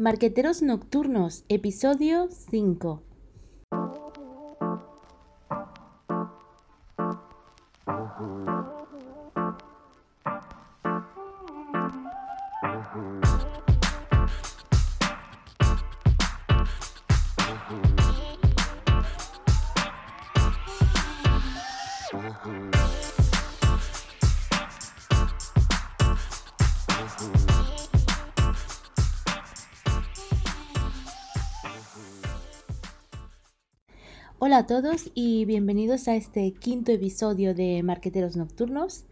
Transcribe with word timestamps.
Marqueteros 0.00 0.62
Nocturnos, 0.62 1.44
episodio 1.50 2.30
5. 2.30 3.02
A 34.60 34.66
todos 34.66 35.10
y 35.14 35.46
bienvenidos 35.46 36.06
a 36.06 36.16
este 36.16 36.52
quinto 36.52 36.92
episodio 36.92 37.54
de 37.54 37.82
Marqueteros 37.82 38.36
Nocturnos, 38.36 39.06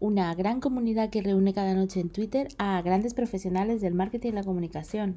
una 0.00 0.34
gran 0.34 0.60
comunidad 0.60 1.08
que 1.08 1.22
reúne 1.22 1.54
cada 1.54 1.72
noche 1.72 2.00
en 2.00 2.10
Twitter 2.10 2.48
a 2.58 2.82
grandes 2.82 3.14
profesionales 3.14 3.80
del 3.80 3.94
marketing 3.94 4.32
y 4.32 4.34
la 4.34 4.44
comunicación. 4.44 5.16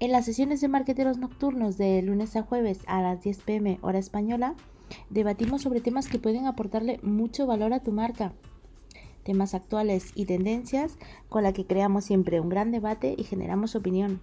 En 0.00 0.12
las 0.12 0.26
sesiones 0.26 0.60
de 0.60 0.68
Marqueteros 0.68 1.16
Nocturnos 1.16 1.78
de 1.78 2.02
lunes 2.02 2.36
a 2.36 2.42
jueves 2.42 2.80
a 2.86 3.00
las 3.00 3.22
10 3.22 3.38
pm 3.38 3.78
hora 3.80 3.98
española, 3.98 4.54
debatimos 5.08 5.62
sobre 5.62 5.80
temas 5.80 6.06
que 6.06 6.18
pueden 6.18 6.44
aportarle 6.44 7.00
mucho 7.02 7.46
valor 7.46 7.72
a 7.72 7.82
tu 7.82 7.90
marca, 7.92 8.34
temas 9.22 9.54
actuales 9.54 10.12
y 10.14 10.26
tendencias 10.26 10.98
con 11.30 11.42
la 11.42 11.54
que 11.54 11.64
creamos 11.64 12.04
siempre 12.04 12.38
un 12.38 12.50
gran 12.50 12.70
debate 12.70 13.14
y 13.16 13.24
generamos 13.24 13.74
opinión. 13.76 14.20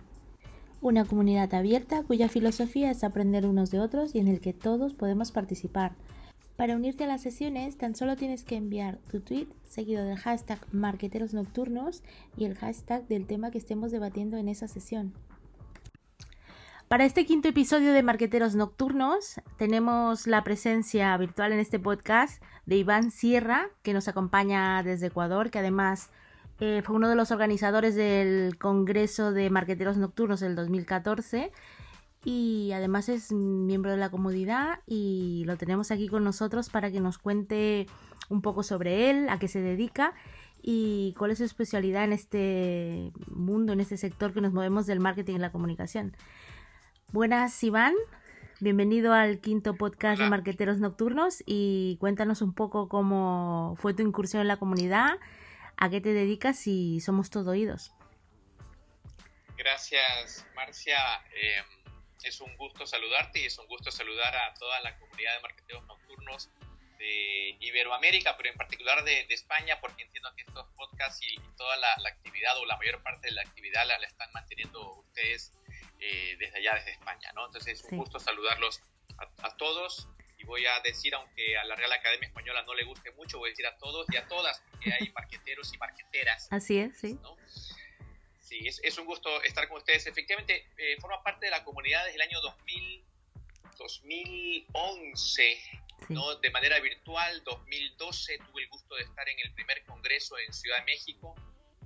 Una 0.82 1.06
comunidad 1.06 1.54
abierta 1.54 2.04
cuya 2.04 2.30
filosofía 2.30 2.92
es 2.92 3.04
aprender 3.04 3.46
unos 3.46 3.72
de 3.72 3.80
otros 3.80 4.14
y 4.14 4.20
en 4.20 4.28
el 4.28 4.40
que 4.40 4.54
todos 4.54 4.94
podemos 4.94 5.32
participar. 5.32 5.94
Para 6.58 6.76
unirte 6.76 7.04
a 7.04 7.08
las 7.08 7.22
sesiones 7.22 7.78
tan 7.78 7.95
solo 7.95 8.16
tienes 8.16 8.44
que 8.44 8.56
enviar 8.56 8.98
tu 9.12 9.20
tweet 9.20 9.48
seguido 9.66 10.06
del 10.06 10.17
hashtag 10.17 10.59
marqueteros 10.72 11.34
nocturnos 11.34 12.02
y 12.38 12.45
el 12.45 12.56
hashtag 12.56 13.08
del 13.08 13.26
tema 13.26 13.52
que 13.52 13.58
estemos 13.58 13.92
debatiendo 13.92 14.38
en 14.38 14.48
esa 14.48 14.67
sesión. 14.67 15.14
Para 16.88 17.04
este 17.04 17.26
quinto 17.26 17.50
episodio 17.50 17.94
de 17.94 18.04
Marqueteros 18.04 18.56
Nocturnos 18.56 19.42
tenemos 19.58 20.28
la 20.28 20.44
presencia 20.44 21.17
virtual 21.17 21.52
en 21.52 21.60
este 21.60 21.80
podcast 21.80 22.42
de 22.67 22.78
Iván 22.78 23.10
Sierra, 23.10 23.70
que 23.82 23.94
nos 23.94 24.08
acompaña 24.08 24.82
desde 24.84 25.08
Ecuador, 25.08 25.50
que 25.50 25.60
además 25.60 26.12
eh, 26.59 26.81
fue 26.84 26.95
uno 26.95 27.09
de 27.09 27.16
los 27.16 27.31
organizadores 27.31 27.95
del 27.95 28.58
Congreso 28.58 29.31
de 29.31 29.50
Marqueteros 29.50 29.98
Nocturnos 29.98 30.39
del 30.39 30.56
2014 30.56 31.52
y 32.23 32.72
además 32.73 33.09
es 33.09 33.31
miembro 33.31 33.92
de 33.92 33.98
la 33.98 34.09
comunidad 34.09 34.80
y 34.88 35.44
lo 35.45 35.58
tenemos 35.58 35.92
aquí 35.92 36.08
con 36.08 36.23
nosotros 36.23 36.70
para 36.70 36.92
que 36.92 37.00
nos 37.00 37.17
cuente 37.17 37.88
un 38.30 38.42
poco 38.42 38.64
sobre 38.64 39.09
él, 39.09 39.30
a 39.30 39.38
qué 39.38 39.48
se 39.48 39.61
dedica 39.61 40.14
y 40.61 41.14
cuál 41.17 41.31
es 41.31 41.38
su 41.38 41.44
especialidad 41.44 42.03
en 42.03 42.14
este 42.14 43.11
mundo, 43.28 43.73
en 43.73 43.80
este 43.80 43.98
sector 43.98 44.33
que 44.33 44.42
nos 44.42 44.53
movemos 44.53 44.88
del 44.88 45.00
marketing 45.00 45.36
y 45.36 45.39
la 45.39 45.52
comunicación. 45.52 46.16
Buenas, 47.11 47.64
Iván. 47.64 47.94
Bienvenido 48.61 49.14
al 49.14 49.39
quinto 49.39 49.76
podcast 49.76 50.20
de 50.20 50.30
Marqueteros 50.30 50.80
Nocturnos 50.80 51.44
y 51.45 51.98
cuéntanos 52.00 52.42
un 52.42 52.53
poco 52.53 52.88
cómo 52.88 53.76
fue 53.78 53.94
tu 53.94 54.02
incursión 54.02 54.42
en 54.42 54.48
la 54.48 54.58
comunidad, 54.58 55.11
a 55.78 55.90
qué 55.90 56.02
te 56.02 56.14
dedicas 56.14 56.68
y 56.68 57.00
somos 57.00 57.30
todo 57.30 57.52
oídos. 57.52 57.92
Gracias, 59.58 60.45
Marcia. 60.56 60.98
Em, 61.34 61.66
es 62.23 62.42
un 62.42 62.56
gusto 62.58 62.86
saludarte 62.86 63.40
y 63.40 63.45
es 63.45 63.58
un 63.58 63.67
gusto 63.67 63.92
saludar 63.92 64.36
a 64.36 64.54
toda 64.56 64.80
la 64.82 64.98
comunidad 64.98 65.36
de 65.36 65.42
marqueteros 65.42 65.86
nocturnos 65.86 66.50
de 66.98 67.58
Iberoamérica, 67.60 68.36
pero 68.38 68.49
en 68.49 68.58
particular 68.58 69.04
de, 69.04 69.26
España, 69.30 69.80
porque 69.82 70.04
entiendo 70.04 70.33
que 70.36 70.44
estos 70.44 70.66
podcasts 70.76 71.20
y, 71.22 71.38
toda 71.58 71.78
la, 71.78 71.94
actividad 72.08 72.58
o 72.58 72.66
la 72.66 72.78
mayor 72.78 73.02
parte 73.04 73.28
de 73.28 73.33
la 73.33 73.42
actividad 73.42 73.86
la, 73.86 73.95
están 73.95 74.32
manteniendo 74.33 74.94
ustedes 74.95 75.52
eh, 75.99 76.36
desde 76.39 76.58
allá, 76.58 76.76
desde 76.76 76.92
España, 76.92 77.32
¿no? 77.33 77.45
Entonces 77.45 77.80
es 77.80 77.92
un 77.92 77.98
gusto 77.99 78.20
saludarlos 78.20 78.82
a, 79.17 79.48
a, 79.48 79.58
todos 79.58 80.08
voy 80.45 80.66
a 80.66 80.80
decir, 80.82 81.14
aunque 81.16 81.58
a 81.58 81.66
la 81.66 81.76
Real 81.76 81.92
Academia 81.92 82.28
Española 82.28 82.64
no 82.64 82.73
le 82.73 82.83
guste 82.83 83.11
mucho, 83.11 83.39
voy 83.39 83.50
a 83.50 83.52
decir 83.52 83.66
a 83.67 83.78
todos 83.78 84.06
y 84.11 84.17
a 84.17 84.28
todas, 84.28 84.61
porque 84.72 84.94
hay 84.94 85.10
marqueteros 85.11 85.73
y 85.73 85.78
marqueteras. 85.78 86.48
Así 86.52 86.78
es, 86.78 86.98
sí. 86.98 87.20
Sí, 88.39 88.60
es, 88.67 88.98
un 89.00 89.05
gusto 89.05 89.42
estar 89.42 89.67
con 89.67 89.78
ustedes. 89.78 90.05
Efectivamente, 90.05 90.67
eh, 90.78 90.98
forma 91.02 91.22
parte 91.23 91.48
de 91.48 91.52
la 91.52 91.64
comunidad 91.64 92.05
desde 92.05 92.16
el 92.16 92.22
año 92.22 92.39
2000, 92.42 93.04
2011, 93.78 95.60
¿no? 96.10 96.36
de 96.36 96.50
manera 96.52 96.80
virtual. 96.80 97.44
2012 97.44 98.38
tuve 98.38 98.64
el 98.64 98.70
gusto 98.70 98.95
de 98.95 99.04
estar 99.04 99.28
en 99.28 99.39
el 99.39 99.52
primer 99.54 99.84
congreso 99.86 100.38
en 100.38 100.54
Ciudad 100.54 100.78
de 100.78 100.86
México 100.86 101.36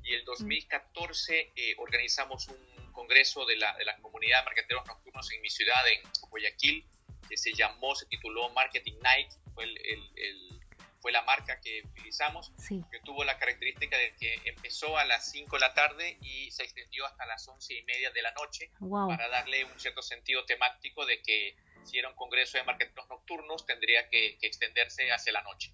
y 0.03 0.14
el 0.14 0.25
2014 0.25 1.53
eh, 1.56 1.75
organizamos 1.78 2.48
un 2.50 2.92
congreso 2.92 3.46
de 3.46 3.56
la, 3.56 3.78
de 3.78 3.86
la 3.86 3.96
comunidad 3.98 4.40
de 4.40 4.46
marqueteros 4.46 4.86
nocturnos 4.86 5.31
en 5.31 5.42
mi 5.42 5.50
ciudad, 5.50 5.88
en 5.88 6.02
Guayaquil 6.30 6.86
que 7.29 7.38
se 7.38 7.53
llamó, 7.53 7.95
se 7.95 8.07
tituló 8.07 8.50
Marketing 8.50 9.00
Night, 9.01 9.31
fue, 9.53 9.66
el, 9.66 10.59
fue 11.00 11.12
la 11.12 11.22
marca 11.23 11.59
que 11.62 11.81
utilizamos, 11.85 12.51
que 12.67 13.00
tuvo 13.06 13.23
la 13.23 13.38
característica 13.38 13.97
de 13.97 14.13
que 14.16 14.41
empezó 14.45 14.97
a 14.97 15.06
las 15.06 15.31
5 15.31 15.56
de 15.56 15.59
la 15.59 15.73
tarde 15.73 16.18
y 16.22 16.51
se 16.51 16.63
extendió 16.63 17.06
hasta 17.06 17.25
las 17.25 17.47
11 17.47 17.73
y 17.73 17.84
media 17.84 18.12
de 18.12 18.22
la 18.22 18.31
noche, 18.34 18.72
para 18.79 19.29
darle 19.29 19.63
un 19.63 19.79
cierto 19.79 20.01
sentido 20.01 20.45
temático 20.45 21.06
de 21.06 21.22
que 21.22 21.56
si 21.84 21.97
era 21.97 22.09
un 22.09 22.16
congreso 22.16 22.57
de 22.57 22.63
marketing 22.63 22.94
nocturnos, 23.09 23.66
tendría 23.66 24.09
que, 24.09 24.38
extenderse 24.41 25.12
hacia 25.12 25.31
la 25.31 25.41
noche. 25.44 25.73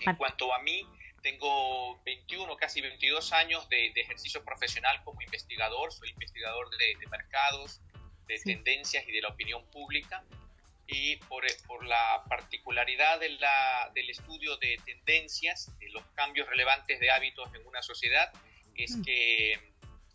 En 0.00 0.16
cuanto 0.16 0.54
a 0.54 0.62
mí, 0.62 0.86
tengo 1.22 2.00
21, 2.04 2.56
casi 2.56 2.80
22 2.80 3.32
años 3.32 3.68
de, 3.68 3.92
ejercicio 3.96 4.42
profesional 4.44 5.02
como 5.04 5.20
investigador, 5.20 5.92
soy 5.92 6.10
investigador 6.10 6.70
de, 6.70 7.06
mercados, 7.08 7.82
de 8.26 8.38
tendencias 8.38 9.06
y 9.06 9.12
de 9.12 9.20
la 9.20 9.28
opinión 9.28 9.68
pública 9.70 10.24
y 10.90 11.16
por, 11.16 11.44
por 11.66 11.84
la 11.84 12.24
particularidad 12.28 13.20
de 13.20 13.30
la, 13.30 13.90
del 13.94 14.10
estudio 14.10 14.56
de 14.56 14.78
tendencias, 14.84 15.76
de 15.78 15.88
los 15.90 16.02
cambios 16.14 16.48
relevantes 16.48 16.98
de 17.00 17.10
hábitos 17.10 17.48
en 17.54 17.66
una 17.66 17.82
sociedad, 17.82 18.32
es 18.74 18.96
mm. 18.96 19.02
que, 19.02 19.52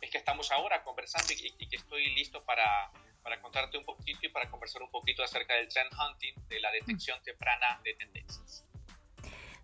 es 0.01 0.09
que 0.11 0.17
estamos 0.17 0.51
ahora 0.51 0.83
conversando 0.83 1.33
y, 1.33 1.67
que 1.67 1.75
estoy 1.75 2.13
listo 2.13 2.43
para, 2.43 2.91
para, 3.23 3.41
contarte 3.41 3.77
un 3.77 3.85
poquito 3.85 4.19
y 4.23 4.29
para 4.29 4.49
conversar 4.49 4.81
un 4.81 4.91
poquito 4.91 5.23
acerca 5.23 5.55
del 5.55 5.67
trend 5.69 5.91
hunting, 5.93 6.33
de 6.47 6.59
la 6.59 6.71
detección 6.71 7.21
temprana 7.23 7.79
de 7.83 7.93
tendencias. 7.93 8.65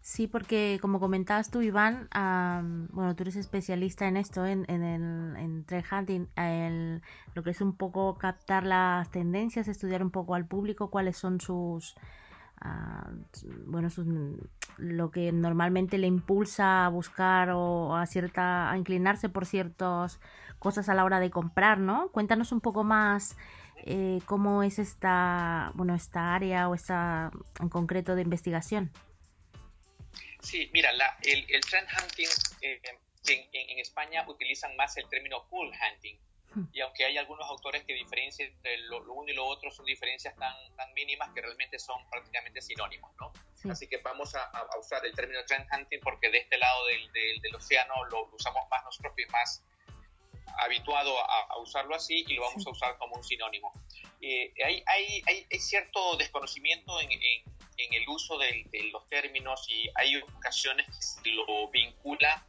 Sí, 0.02 0.26
porque 0.28 0.80
como 0.82 1.00
comentabas 1.00 1.52
tú, 1.52 1.62
Iván, 1.62 2.10
bueno, 2.92 3.16
tú 3.16 3.22
eres 3.24 3.36
especialista 3.36 4.08
en 4.08 4.18
esto, 4.18 4.48
en, 4.48 4.66
en 4.68 4.82
el 4.84 5.36
en 5.38 5.66
hunting, 5.92 6.26
lo 7.36 7.44
que 7.44 7.52
es 7.52 7.62
un 7.62 7.76
poco 7.76 8.18
captar 8.18 8.66
las 8.66 9.12
tendencias, 9.12 9.68
estudiar 9.68 10.02
un 10.02 10.10
poco 10.10 10.34
al 10.34 10.48
público, 10.48 10.90
cuáles 10.90 11.18
son 11.18 11.40
sus, 11.40 11.96
ah, 12.62 13.12
bueno, 13.68 13.92
sus, 13.92 14.08
lo 14.78 15.12
que 15.12 15.32
normalmente 15.32 16.00
le 16.00 16.08
impulsa 16.08 16.86
a 16.86 16.90
buscar 16.90 17.52
o 17.52 17.96
a 17.96 18.08
cierta, 18.08 18.72
a 18.72 18.78
inclinarse 18.78 19.30
por 19.30 19.46
ciertas 19.46 20.20
cosas 20.58 20.90
a 20.90 20.96
la 20.96 21.06
hora 21.06 21.20
de 21.20 21.30
comprar, 21.30 21.80
¿no? 21.80 22.10
Cuéntanos 22.10 22.52
un 22.52 22.62
poco 22.62 22.84
más 22.84 23.38
eh, 23.86 24.20
cómo 24.26 24.64
es 24.64 24.80
esta, 24.80 25.72
bueno, 25.76 25.94
esta 25.94 26.34
área 26.34 26.70
o 26.70 26.74
esta 26.74 27.32
en 27.60 27.70
concreto 27.70 28.16
de 28.16 28.24
investigación. 28.24 28.90
Sí, 30.42 30.70
mira, 30.74 30.92
la, 30.94 31.18
el, 31.24 31.46
el, 31.50 31.62
trend 31.62 31.88
hunting, 31.88 32.28
eh, 32.62 32.82
en, 33.28 33.50
en, 33.54 33.80
España 33.80 34.26
utilizan 34.28 34.76
más 34.76 34.98
el 34.98 35.08
término 35.10 35.48
pull 35.50 35.70
hunting. 35.70 36.18
Hmm. 36.54 36.66
Y 36.74 36.82
aunque 36.82 37.06
hay 37.06 37.18
algunos 37.18 37.48
autores 37.48 37.84
que 37.86 37.94
diferencian 37.94 38.50
entre 38.50 38.78
lo, 38.80 39.02
uno 39.14 39.32
y 39.32 39.36
lo 39.36 39.46
otro, 39.46 39.72
son 39.72 39.86
diferencias 39.86 40.36
tan, 40.36 40.54
tan 40.76 40.94
mínimas 40.94 41.30
que 41.34 41.42
realmente 41.42 41.80
son 41.80 42.10
prácticamente 42.10 42.62
sinónimos, 42.62 43.12
¿no? 43.20 43.32
Así 43.72 43.88
que 43.88 43.98
vamos 43.98 44.34
a, 44.34 44.44
a, 44.46 44.80
usar 44.80 45.06
el 45.06 45.14
término 45.14 45.46
trend 45.46 45.68
hunting 45.72 46.00
porque 46.02 46.32
de 46.32 46.40
este 46.40 46.58
lado 46.58 46.88
del, 46.88 47.12
del, 47.14 47.42
del 47.42 47.56
océano 47.56 47.94
lo, 48.06 48.26
usamos 48.34 48.68
más 48.72 48.84
nosotros 48.84 49.14
y 49.18 49.32
más 49.32 49.64
habituado 50.58 51.16
a, 51.20 51.58
usarlo 51.60 51.96
así 51.96 52.26
y 52.28 52.34
lo 52.34 52.42
vamos 52.42 52.66
a 52.66 52.70
usar 52.72 52.98
como 52.98 53.16
un 53.16 53.24
sinónimo. 53.24 53.74
Eh, 54.20 54.52
hay, 54.66 54.84
hay, 54.88 55.22
hay, 55.28 55.48
hay, 55.52 55.60
cierto 55.60 56.18
desconocimiento 56.18 57.00
en, 57.02 57.12
en 57.12 57.44
en 57.78 57.94
el 57.94 58.08
uso 58.10 58.38
de, 58.38 58.66
los 58.92 59.08
términos 59.10 59.66
y 59.70 59.90
hay 59.96 60.18
ocasiones 60.18 60.86
que 60.88 61.02
se 61.02 61.30
lo 61.32 61.70
vincula 61.70 62.46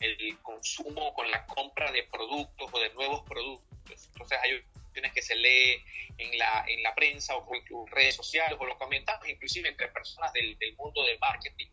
el 0.00 0.38
consumo 0.40 1.12
con 1.12 1.30
la 1.30 1.46
compra 1.46 1.92
de 1.92 2.04
productos 2.04 2.70
o 2.72 2.80
de 2.80 2.92
nuevos 2.94 3.22
productos. 3.28 4.06
Entonces 4.06 4.38
hay 4.42 4.54
ocasiones 4.54 5.12
que 5.12 5.22
se 5.22 5.36
lee 5.36 5.84
en 6.18 6.38
la, 6.38 6.64
en 6.66 6.82
la 6.82 6.94
prensa 6.94 7.36
o 7.36 7.54
en 7.54 7.86
redes 7.88 8.16
sociales 8.16 8.56
o 8.58 8.64
lo 8.64 8.78
comentamos 8.78 9.28
inclusive 9.28 9.68
entre 9.68 9.88
personas 9.88 10.32
del, 10.32 10.56
del 10.58 10.74
mundo 10.76 11.04
del 11.04 11.18
marketing. 11.18 11.66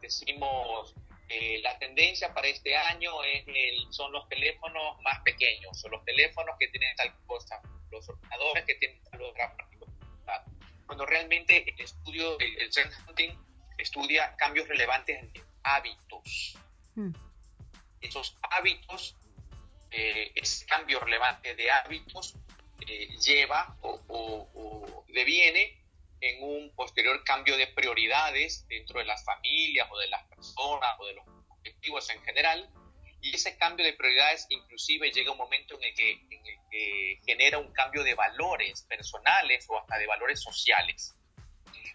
Decimos, 0.00 0.94
eh, 1.28 1.60
la 1.62 1.78
tendencia 1.78 2.34
para 2.34 2.48
este 2.48 2.74
año 2.76 3.22
es 3.22 3.44
son 3.90 4.10
los 4.12 4.28
teléfonos 4.28 5.00
más 5.02 5.20
pequeños, 5.20 5.78
son 5.78 5.92
los 5.92 6.04
teléfonos 6.04 6.56
que 6.58 6.66
tienen 6.68 6.94
tal 6.96 7.14
cosa, 7.26 7.62
los 7.90 8.08
ordenadores 8.08 8.64
que 8.64 8.74
tienen 8.74 9.00
tal 9.04 9.22
otra. 9.22 9.54
Cuando 10.90 11.06
realmente 11.06 11.72
el 11.72 11.80
estudio, 11.80 12.36
el, 12.40 12.62
el 12.62 12.70
Hunting 13.06 13.30
estudia 13.78 14.34
cambios 14.34 14.66
relevantes 14.66 15.20
en 15.20 15.32
hábitos. 15.62 16.58
Hmm. 16.96 17.12
Esos 18.00 18.36
hábitos, 18.50 19.14
eh, 19.92 20.32
ese 20.34 20.66
cambio 20.66 20.98
relevante 20.98 21.54
de 21.54 21.70
hábitos 21.70 22.34
eh, 22.88 23.06
lleva 23.24 23.78
o, 23.82 24.00
o 24.08 25.04
deviene 25.06 25.80
en 26.20 26.42
un 26.42 26.74
posterior 26.74 27.22
cambio 27.22 27.56
de 27.56 27.68
prioridades 27.68 28.66
dentro 28.66 28.98
de 28.98 29.04
las 29.04 29.24
familias 29.24 29.86
o 29.92 29.96
de 29.96 30.08
las 30.08 30.24
personas 30.24 30.96
o 30.98 31.06
de 31.06 31.14
los 31.14 31.24
objetivos 31.50 32.10
en 32.10 32.20
general. 32.24 32.68
Y 33.20 33.32
ese 33.32 33.56
cambio 33.56 33.86
de 33.86 33.92
prioridades 33.92 34.44
inclusive 34.48 35.12
llega 35.12 35.30
un 35.30 35.38
momento 35.38 35.76
en 35.76 35.84
el 35.84 35.94
que, 35.94 36.39
que 36.70 37.20
genera 37.26 37.58
un 37.58 37.72
cambio 37.72 38.04
de 38.04 38.14
valores 38.14 38.82
personales 38.82 39.66
o 39.68 39.78
hasta 39.78 39.98
de 39.98 40.06
valores 40.06 40.40
sociales. 40.40 41.14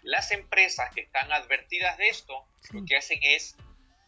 Las 0.02 0.30
empresas 0.30 0.94
que 0.94 1.02
están 1.02 1.32
advertidas 1.32 1.96
de 1.98 2.08
esto, 2.08 2.46
lo 2.72 2.84
que 2.84 2.96
hacen 2.96 3.18
es 3.22 3.56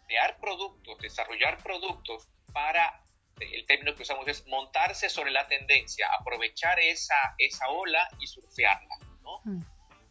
crear 0.07 0.39
productos, 0.39 0.99
desarrollar 0.99 1.63
productos 1.63 2.29
para, 2.53 3.05
el 3.41 3.67
término 3.67 3.95
que 3.95 4.03
usamos 4.03 4.27
es 4.29 4.47
montarse 4.47 5.09
sobre 5.09 5.31
la 5.31 5.47
tendencia, 5.49 6.09
aprovechar 6.19 6.79
esa, 6.81 7.35
esa 7.39 7.69
ola 7.69 8.09
y 8.21 8.27
surfearla. 8.27 8.97
¿no? 9.23 9.41
Mm. 9.45 9.63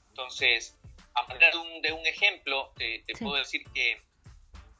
Entonces, 0.09 0.77
a 1.13 1.27
manera 1.27 1.51
de 1.51 1.57
un, 1.57 1.81
de 1.81 1.91
un 1.93 2.05
ejemplo, 2.05 2.73
te, 2.77 3.03
puedo 3.19 3.35
decir 3.35 3.63
que, 3.73 4.01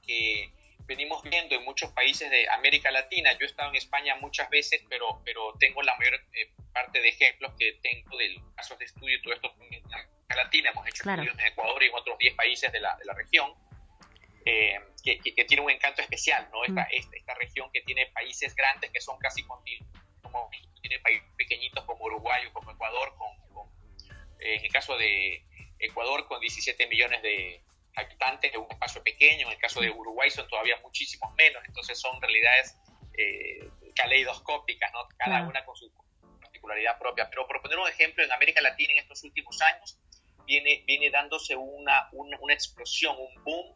que, 0.06 0.51
venimos 0.88 1.22
viendo 1.24 1.56
en 1.56 1.63
muchos 1.66 1.92
países 1.92 2.30
de 2.31 2.50
América 2.50 2.89
Latina, 2.92 3.34
yo 3.34 3.39
he 3.42 3.45
estado 3.45 3.69
en 3.69 3.75
España 3.75 4.16
muchas 4.16 4.50
veces, 4.50 4.81
pero, 4.89 5.22
pero 5.25 5.54
tengo 5.60 5.84
la 5.84 5.95
mayor 5.98 6.16
eh, 6.34 6.50
parte 6.74 7.01
de 7.01 7.10
ejemplos 7.10 7.54
que 7.60 7.74
tengo 7.84 8.18
de 8.18 8.42
casos 8.56 8.80
de 8.80 8.86
estudio 8.86 9.18
y 9.18 9.22
todo 9.22 9.34
esto 9.34 9.54
en 9.60 9.84
América 9.86 10.36
Latina, 10.36 10.69
hemos 10.72 10.88
hecho 10.88 11.10
estudios 11.10 11.38
en 11.38 11.45
Ecuador 11.45 11.84
y 11.84 11.88
en 11.88 11.94
otros 11.94 12.18
10 12.18 12.36
países 12.36 12.72
de 12.72 12.80
la, 12.80 12.95
de 12.95 13.06
la 13.06 13.13
región, 13.13 13.54
eh, 14.45 14.80
que, 15.04 15.19
que, 15.19 15.44
tiene 15.44 15.62
un 15.62 15.69
encanto 15.69 16.01
especial, 16.01 16.48
¿no? 16.54 16.63
Esta, 16.63 16.84
mm. 16.84 16.88
esta, 16.92 17.18
esta, 17.18 17.34
región 17.34 17.69
que 17.74 17.81
tiene 17.81 18.06
países 18.07 18.56
grandes 18.56 18.89
que 18.92 19.01
son 19.01 19.18
casi 19.19 19.44
continuos, 19.44 19.92
como 20.22 20.50
tiene 20.81 21.00
países 21.00 21.28
pequeñitos 21.36 21.84
como 21.84 22.06
Uruguay 22.06 22.45
o 22.45 22.54
como 22.54 22.72
Ecuador, 22.72 23.13
con 23.18 23.28
en 24.39 24.63
el 24.63 24.72
caso 24.72 24.98
de 24.98 25.44
Ecuador 25.80 26.28
con 26.28 26.39
17 26.39 26.88
millones 26.88 27.22
de 27.22 27.62
habitantes, 27.98 28.52
es 28.52 28.58
un 28.58 28.68
espacio 28.70 29.04
pequeño, 29.04 29.48
en 29.48 29.54
el 29.54 29.60
caso 29.60 29.82
de 29.82 29.90
Uruguay 29.90 30.30
son 30.30 30.48
todavía 30.48 30.78
muchísimos 30.82 31.34
menos, 31.36 31.64
entonces 31.66 32.00
son 32.00 32.22
realidades 32.22 32.78
eh, 33.18 33.70
caleidoscópicas, 33.96 34.92
¿no? 34.94 35.08
cada 35.18 35.44
una 35.48 35.66
con 35.66 35.76
su 35.76 35.92
particularidad 36.42 36.98
propia. 37.00 37.30
Pero 37.30 37.48
por 37.48 37.62
poner 37.62 37.80
un 37.80 37.88
ejemplo, 37.88 38.24
en 38.24 38.32
América 38.32 38.62
Latina 38.62 38.94
en 38.94 39.00
estos 39.00 39.24
últimos 39.24 39.60
años 39.62 40.00
viene, 40.46 40.84
viene 40.86 41.10
dándose 41.10 41.56
una, 41.56 42.10
una, 42.12 42.54
explosión, 42.54 43.16
un 43.18 43.44
boom 43.44 43.76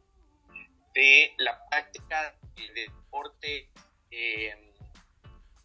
de 0.94 1.34
la 1.38 1.68
práctica 1.70 2.36
del 2.56 2.74
deporte 2.74 3.70
eh, 4.12 4.74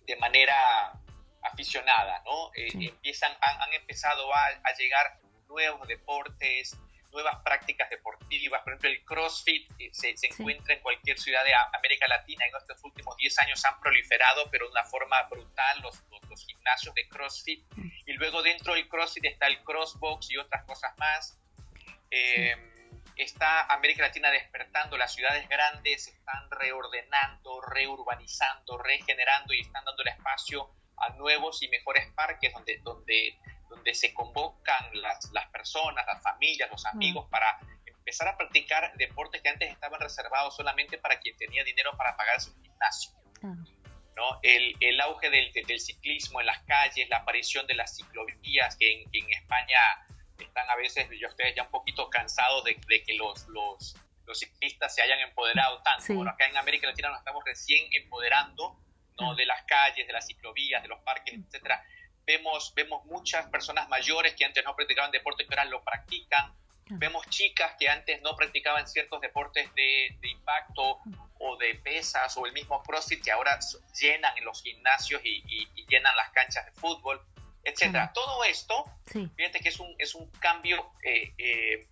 de 0.06 0.16
manera 0.16 0.92
aficionada, 1.42 2.22
¿no? 2.24 2.50
Eh, 2.54 2.68
empiezan, 2.72 3.32
han, 3.40 3.72
empezado 3.72 4.32
a, 4.34 4.72
llegar 4.78 5.18
nuevos 5.48 5.86
deportes, 5.86 6.76
nuevas 7.10 7.36
prácticas 7.42 7.88
deportivas, 7.90 8.62
por 8.62 8.72
ejemplo 8.72 8.90
el 8.90 9.04
CrossFit 9.04 9.70
eh, 9.78 9.90
se, 9.92 10.14
encuentra 10.22 10.74
en 10.74 10.80
cualquier 10.80 11.18
ciudad 11.18 11.44
de 11.44 11.52
América 11.76 12.06
Latina, 12.08 12.44
en 12.46 12.56
estos 12.56 12.82
últimos 12.84 13.16
10 13.16 13.38
años 13.40 13.64
han 13.64 13.78
proliferado, 13.80 14.50
pero 14.50 14.66
de 14.66 14.72
una 14.72 14.84
forma 14.84 15.22
brutal 15.24 15.80
los, 15.82 16.02
los, 16.10 16.46
gimnasios 16.46 16.94
de 16.94 17.08
CrossFit, 17.08 17.64
y 18.06 18.12
luego 18.12 18.42
dentro 18.42 18.74
del 18.74 18.88
CrossFit 18.88 19.24
está 19.24 19.46
el 19.46 19.62
Crossbox 19.64 20.30
y 20.30 20.36
otras 20.36 20.64
cosas 20.64 20.96
más. 20.98 21.38
Eh, 22.10 22.54
está 23.16 23.62
América 23.72 24.02
Latina 24.02 24.30
despertando, 24.30 24.96
las 24.96 25.14
ciudades 25.14 25.48
grandes 25.48 26.04
se 26.04 26.10
están 26.10 26.50
reordenando, 26.50 27.60
reurbanizando, 27.62 28.78
regenerando 28.78 29.54
y 29.54 29.60
están 29.60 29.84
dando 29.84 30.02
el 30.02 30.08
espacio 30.08 30.70
a 30.98 31.10
nuevos 31.10 31.62
y 31.62 31.68
mejores 31.68 32.10
parques 32.12 32.52
donde, 32.52 32.78
donde, 32.82 33.38
donde 33.68 33.94
se 33.94 34.14
convocan 34.14 34.90
las, 34.94 35.30
las 35.32 35.46
personas, 35.50 36.04
las 36.06 36.22
familias, 36.22 36.70
los 36.70 36.84
amigos 36.86 37.26
mm. 37.26 37.30
para 37.30 37.58
empezar 37.84 38.28
a 38.28 38.36
practicar 38.36 38.92
deportes 38.96 39.42
que 39.42 39.48
antes 39.48 39.70
estaban 39.70 40.00
reservados 40.00 40.54
solamente 40.54 40.98
para 40.98 41.18
quien 41.18 41.36
tenía 41.36 41.64
dinero 41.64 41.96
para 41.96 42.16
pagarse 42.16 42.50
un 42.50 42.62
gimnasio. 42.62 43.12
¿no? 43.42 44.38
El, 44.42 44.76
el 44.80 45.00
auge 45.00 45.28
del, 45.28 45.52
del, 45.52 45.80
ciclismo 45.80 46.40
en 46.40 46.46
las 46.46 46.60
calles, 46.62 47.08
la 47.08 47.18
aparición 47.18 47.66
de 47.66 47.74
las 47.74 47.96
ciclovías 47.96 48.76
que 48.76 49.02
en, 49.02 49.08
en 49.12 49.30
España 49.32 49.78
están 50.38 50.70
a 50.70 50.76
veces, 50.76 51.08
yo 51.20 51.28
ustedes 51.28 51.54
ya 51.54 51.64
un 51.64 51.70
poquito 51.70 52.08
cansados 52.08 52.64
de, 52.64 52.78
de 52.88 53.02
que 53.02 53.14
los, 53.14 53.46
los, 53.48 53.96
los, 54.24 54.38
ciclistas 54.38 54.94
se 54.94 55.02
hayan 55.02 55.20
empoderado 55.20 55.82
tanto. 55.82 56.14
Bueno, 56.14 56.30
acá 56.30 56.46
en 56.46 56.56
América 56.56 56.86
Latina 56.86 57.10
nos 57.10 57.18
estamos 57.18 57.44
recién 57.44 57.88
empoderando 57.92 58.78
¿no? 59.20 59.34
de 59.34 59.46
las 59.46 59.62
calles, 59.64 60.06
de 60.06 60.12
las 60.12 60.26
ciclovías, 60.26 60.82
de 60.82 60.88
los 60.88 61.00
parques, 61.00 61.34
etcétera. 61.34 61.84
Vemos, 62.26 62.72
vemos 62.74 63.04
muchas 63.06 63.46
personas 63.50 63.88
mayores 63.88 64.34
que 64.34 64.44
antes 64.44 64.64
no 64.64 64.74
practicaban 64.74 65.10
deportes, 65.10 65.46
que 65.46 65.54
ahora 65.54 65.70
lo 65.70 65.82
practican. 65.82 66.52
Vemos 66.88 67.28
chicas 67.28 67.74
que 67.78 67.88
antes 67.88 68.20
no 68.22 68.36
practicaban 68.36 68.86
ciertos 68.86 69.20
deportes 69.20 69.72
de, 69.74 70.16
impacto 70.22 71.00
o 71.38 71.56
de 71.56 71.74
pesas 71.76 72.36
o 72.36 72.46
el 72.46 72.52
mismo 72.52 72.82
CrossFit 72.82 73.22
que 73.22 73.32
ahora 73.32 73.58
llenan 74.00 74.36
en 74.38 74.44
los 74.44 74.62
gimnasios 74.62 75.20
y, 75.24 75.66
llenan 75.88 76.16
las 76.16 76.30
canchas 76.30 76.64
de 76.66 76.72
fútbol, 76.72 77.20
etcétera. 77.64 78.12
Todo 78.12 78.44
esto, 78.44 78.84
fíjate 79.36 79.60
que 79.60 79.68
es 79.68 79.78
un, 79.80 79.94
es 79.98 80.14
un 80.14 80.30
cambio 80.32 80.92
eh, 81.02 81.32
eh, 81.38 81.88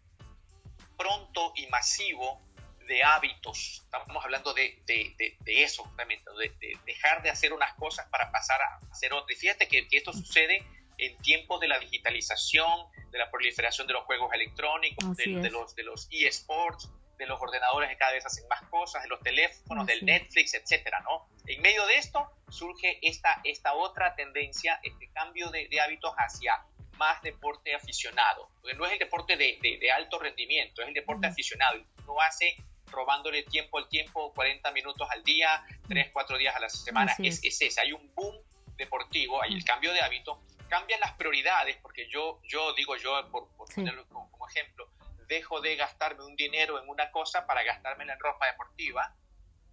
pronto 0.96 1.52
y 1.56 1.66
masivo 1.68 2.40
de 2.86 3.02
hábitos, 3.02 3.82
estamos 3.84 4.24
hablando 4.24 4.52
de, 4.54 4.82
de, 4.86 5.36
de, 5.40 5.62
eso 5.62 5.84
justamente, 5.84 6.24
de, 6.38 6.78
dejar 6.84 7.22
de 7.22 7.30
hacer 7.30 7.52
unas 7.52 7.74
cosas 7.74 8.06
para 8.10 8.30
pasar 8.30 8.60
a 8.60 8.80
hacer 8.90 9.12
otras. 9.12 9.36
Y 9.36 9.40
fíjate 9.40 9.68
que, 9.68 9.86
esto 9.90 10.12
sucede 10.12 10.64
en 10.98 11.16
tiempos 11.22 11.60
de 11.60 11.68
la 11.68 11.78
digitalización, 11.78 12.86
de 13.10 13.18
la 13.18 13.30
proliferación 13.30 13.86
de 13.86 13.94
los 13.94 14.04
juegos 14.04 14.32
electrónicos, 14.32 15.16
de, 15.16 15.50
los, 15.50 15.74
de 15.74 15.82
los 15.82 16.08
eSports, 16.10 16.90
de 17.18 17.26
los 17.26 17.40
ordenadores 17.40 17.88
que 17.88 17.96
cada 17.96 18.12
vez 18.12 18.26
hacen 18.26 18.46
más 18.48 18.62
cosas, 18.68 19.02
de 19.02 19.08
los 19.08 19.20
teléfonos, 19.20 19.86
del 19.86 20.04
Netflix, 20.04 20.54
etcétera, 20.54 21.00
¿no? 21.00 21.28
En 21.46 21.60
medio 21.62 21.86
de 21.86 21.96
esto 21.96 22.30
surge 22.48 22.98
esta, 23.02 23.40
esta 23.44 23.74
otra 23.74 24.14
tendencia, 24.14 24.80
este 24.82 25.10
cambio 25.12 25.50
de, 25.50 25.68
hábitos 25.80 26.12
hacia 26.16 26.64
más 26.96 27.20
deporte 27.22 27.74
aficionado, 27.74 28.48
porque 28.60 28.76
no 28.76 28.86
es 28.86 28.92
el 28.92 28.98
deporte 28.98 29.36
de, 29.36 29.90
alto 29.92 30.18
rendimiento, 30.18 30.82
es 30.82 30.88
el 30.88 30.94
deporte 30.94 31.26
aficionado, 31.26 31.82
uno 32.02 32.20
hace 32.20 32.56
robándole 32.94 33.42
tiempo 33.42 33.78
al 33.78 33.88
tiempo, 33.88 34.32
40 34.34 34.70
minutos 34.72 35.08
al 35.10 35.22
día, 35.24 35.64
3, 35.88 36.10
4 36.12 36.38
días 36.38 36.56
a 36.56 36.60
la 36.60 36.68
semana. 36.68 37.14
Es, 37.18 37.40
es, 37.44 37.60
ese, 37.60 37.80
hay 37.80 37.92
un 37.92 38.14
boom 38.14 38.36
deportivo, 38.76 39.42
hay 39.42 39.54
el 39.54 39.60
mm. 39.60 39.64
cambio 39.64 39.92
de 39.92 40.00
hábito, 40.00 40.40
cambian 40.68 41.00
las 41.00 41.12
prioridades, 41.12 41.76
porque 41.76 42.08
yo, 42.08 42.40
yo 42.44 42.72
digo 42.74 42.96
yo, 42.96 43.28
por, 43.30 43.48
ponerlo 43.74 44.06
como, 44.08 44.48
ejemplo, 44.48 44.88
dejo 45.26 45.60
de 45.60 45.76
gastarme 45.76 46.24
un 46.24 46.36
dinero 46.36 46.82
en 46.82 46.88
una 46.88 47.10
cosa 47.10 47.46
para 47.46 47.62
gastármela 47.62 48.12
en 48.12 48.20
ropa 48.20 48.46
deportiva, 48.46 49.14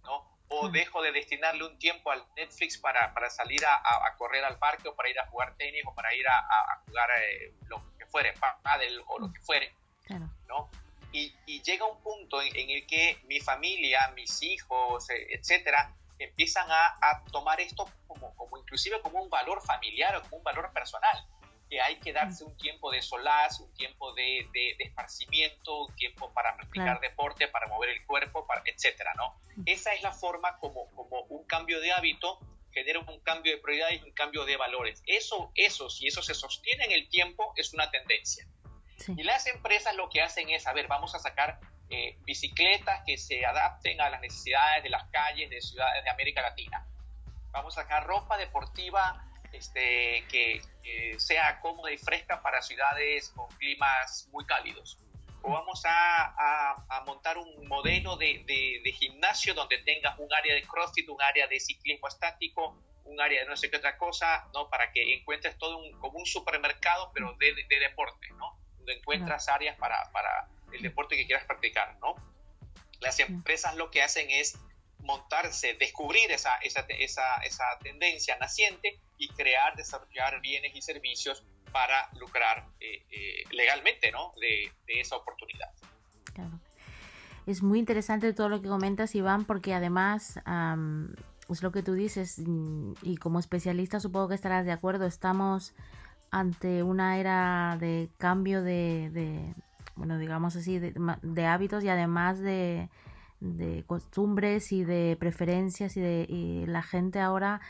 ¿no? 0.02 0.30
O 0.48 0.68
mm. 0.68 0.72
dejo 0.72 1.02
de 1.02 1.12
destinarle 1.12 1.64
un 1.64 1.78
tiempo 1.78 2.10
al 2.10 2.24
Netflix 2.36 2.78
para, 2.78 3.12
para 3.14 3.30
salir 3.30 3.64
a, 3.64 3.74
a, 3.74 4.16
correr 4.16 4.44
al 4.44 4.58
parque 4.58 4.88
o 4.88 4.94
para 4.94 5.10
ir 5.10 5.18
a 5.18 5.26
jugar 5.26 5.54
tenis 5.56 5.82
o 5.86 5.94
para 5.94 6.14
ir 6.14 6.26
a, 6.28 6.38
a 6.38 6.82
jugar 6.86 7.10
eh, 7.20 7.54
lo 7.68 7.82
que 7.98 8.06
fuere, 8.06 8.34
pádel 8.62 9.02
o 9.06 9.18
lo 9.18 9.28
mm. 9.28 9.32
que 9.32 9.40
fuere, 9.40 9.74
¿no? 10.48 10.70
Y, 11.12 11.32
llega 11.62 11.86
un 11.86 12.00
punto 12.02 12.42
en, 12.42 12.70
el 12.70 12.86
que 12.86 13.18
mi 13.24 13.40
familia, 13.40 14.12
mis 14.16 14.42
hijos, 14.42 15.08
eh, 15.10 15.28
etcétera, 15.30 15.94
empiezan 16.18 16.66
a, 16.70 17.22
tomar 17.30 17.60
esto 17.60 17.88
como, 18.06 18.34
como 18.34 18.58
inclusive 18.58 19.00
como 19.00 19.22
un 19.22 19.30
valor 19.30 19.62
familiar 19.62 20.16
o 20.16 20.22
como 20.22 20.38
un 20.38 20.44
valor 20.44 20.72
personal, 20.72 21.26
que 21.68 21.80
hay 21.80 21.96
que 22.00 22.12
darse 22.12 22.44
un 22.44 22.56
tiempo 22.56 22.90
de 22.90 23.00
solaz, 23.00 23.60
un 23.60 23.72
tiempo 23.74 24.12
de, 24.14 24.48
de, 24.52 24.76
esparcimiento, 24.78 25.86
un 25.86 25.94
tiempo 25.96 26.32
para 26.32 26.56
practicar 26.56 27.00
deporte, 27.00 27.48
para 27.48 27.66
mover 27.68 27.90
el 27.90 28.04
cuerpo, 28.06 28.46
para, 28.46 28.62
etcétera, 28.64 29.12
¿no? 29.16 29.40
Esa 29.66 29.92
es 29.94 30.02
la 30.02 30.12
forma 30.12 30.58
como, 30.58 30.90
como 30.94 31.22
un 31.28 31.44
cambio 31.46 31.80
de 31.80 31.92
hábito 31.92 32.38
genera 32.72 33.00
un 33.00 33.20
cambio 33.20 33.52
de 33.54 33.62
prioridades 33.62 34.00
y 34.00 34.04
un 34.04 34.12
cambio 34.12 34.44
de 34.44 34.56
valores. 34.56 35.02
Eso, 35.06 35.52
eso, 35.54 35.90
si 35.90 36.06
eso 36.06 36.22
se 36.22 36.34
sostiene 36.34 36.84
en 36.84 36.92
el 36.92 37.08
tiempo, 37.08 37.52
es 37.56 37.72
una 37.74 37.90
tendencia. 37.90 38.46
Y 39.08 39.22
las 39.22 39.46
empresas 39.46 39.94
lo 39.94 40.08
que 40.08 40.22
hacen 40.22 40.50
es, 40.50 40.66
a 40.66 40.72
ver, 40.72 40.86
vamos 40.88 41.14
a 41.14 41.18
sacar 41.18 41.60
eh, 41.90 42.16
bicicletas 42.24 43.02
que 43.06 43.18
se 43.18 43.44
adapten 43.44 44.00
a 44.00 44.10
las 44.10 44.20
necesidades 44.20 44.82
de 44.82 44.90
las 44.90 45.04
calles 45.10 45.50
de 45.50 45.60
ciudades 45.60 46.04
de 46.04 46.10
América 46.10 46.42
Latina. 46.42 46.86
Vamos 47.50 47.76
a 47.76 47.82
sacar 47.82 48.06
ropa 48.06 48.36
deportiva 48.38 49.24
este, 49.52 50.24
que 50.30 50.62
sea 51.18 51.60
cómoda 51.60 51.92
y 51.92 51.98
fresca 51.98 52.42
para 52.42 52.62
ciudades 52.62 53.30
con 53.30 53.48
climas 53.58 54.28
muy 54.32 54.44
cálidos. 54.46 54.98
o 55.42 55.50
vamos 55.50 55.82
a, 55.84 57.02
montar 57.04 57.36
un 57.36 57.66
modelo 57.66 58.16
de, 58.16 58.94
gimnasio 58.98 59.54
donde 59.54 59.78
tengas 59.78 60.18
un 60.18 60.32
área 60.32 60.54
de 60.54 60.62
CrossFit, 60.62 61.08
un 61.08 61.20
área 61.20 61.46
de 61.46 61.58
ciclismo 61.60 62.08
estático, 62.08 62.78
un 63.04 63.20
área 63.20 63.40
de 63.42 63.48
no 63.48 63.56
sé 63.56 63.70
qué 63.70 63.76
otra 63.76 63.98
cosa, 63.98 64.48
¿no? 64.54 64.68
Para 64.68 64.92
que 64.92 65.14
encuentres 65.14 65.58
todo 65.58 65.78
un, 65.78 65.92
como 65.98 66.18
un 66.18 66.26
supermercado, 66.26 67.10
pero 67.12 67.34
de, 67.34 67.54
deporte, 67.68 68.28
¿no? 68.36 68.56
Donde 68.82 68.98
encuentras 68.98 69.48
áreas 69.48 69.78
para, 69.78 70.10
para 70.12 70.48
el 70.72 70.82
deporte 70.82 71.16
que 71.16 71.26
quieras 71.26 71.44
practicar, 71.44 71.96
¿no? 72.00 72.16
Las 73.00 73.18
empresas 73.20 73.76
lo 73.76 73.90
que 73.90 74.02
hacen 74.02 74.30
es 74.30 74.58
montarse, 75.00 75.74
descubrir 75.74 76.30
esa, 76.30 76.56
esa, 76.58 76.80
esa, 76.88 77.36
esa 77.38 77.64
tendencia 77.82 78.36
naciente 78.38 79.00
y 79.18 79.28
crear, 79.28 79.76
desarrollar 79.76 80.40
bienes 80.40 80.74
y 80.74 80.82
servicios 80.82 81.44
para 81.72 82.08
lucrar 82.18 82.66
eh, 82.80 83.04
eh, 83.10 83.44
legalmente 83.50 84.12
¿no? 84.12 84.34
de, 84.40 84.70
esa 84.86 85.16
oportunidad. 85.16 85.70
Claro. 86.34 86.60
Es 87.46 87.62
muy 87.62 87.78
interesante 87.78 88.32
todo 88.32 88.48
lo 88.48 88.62
que 88.62 88.68
comentas, 88.68 89.14
Iván, 89.14 89.44
porque 89.44 89.74
además 89.74 90.38
es 91.48 91.62
lo 91.62 91.72
que 91.72 91.82
tú 91.82 91.94
dices 91.94 92.40
y 93.02 93.16
como 93.16 93.40
especialista 93.40 93.98
supongo 93.98 94.28
que 94.28 94.36
estarás 94.36 94.64
de 94.64 94.70
acuerdo, 94.70 95.06
estamos 95.06 95.74
ante 96.32 96.82
una 96.82 97.18
era 97.18 97.76
de 97.78 98.08
cambio 98.18 98.62
de, 98.62 99.10
de 99.12 99.54
bueno, 99.94 100.18
digamos 100.18 100.56
así, 100.56 100.78
de 100.78 101.46
hábitos 101.46 101.84
y 101.84 101.88
además 101.88 102.40
de, 102.40 102.88
costumbres 103.86 104.72
y 104.72 104.84
de 104.84 105.16
preferencias 105.18 105.96
y 105.96 106.00
de 106.00 106.64
la 106.66 106.82
gente 106.82 107.20
ahora 107.20 107.60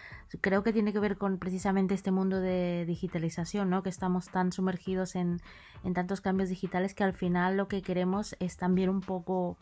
creo 0.40 0.62
que 0.62 0.72
tiene 0.72 0.92
que 0.92 1.00
ver 1.00 1.16
con 1.16 1.38
precisamente 1.38 1.94
este 1.94 2.10
mundo 2.10 2.40
de 2.40 2.84
digitalización, 2.86 3.70
¿no? 3.70 3.82
Que 3.82 3.88
estamos 3.88 4.28
tan 4.28 4.52
sumergidos 4.52 5.16
en, 5.16 5.40
en 5.82 5.94
tantos 5.94 6.20
cambios 6.20 6.48
digitales 6.48 6.94
que 6.94 7.04
al 7.04 7.14
final 7.14 7.56
lo 7.56 7.68
que 7.68 7.82
queremos 7.82 8.36
es 8.38 8.56
también 8.56 8.90
un 8.90 9.00
poco 9.00 9.56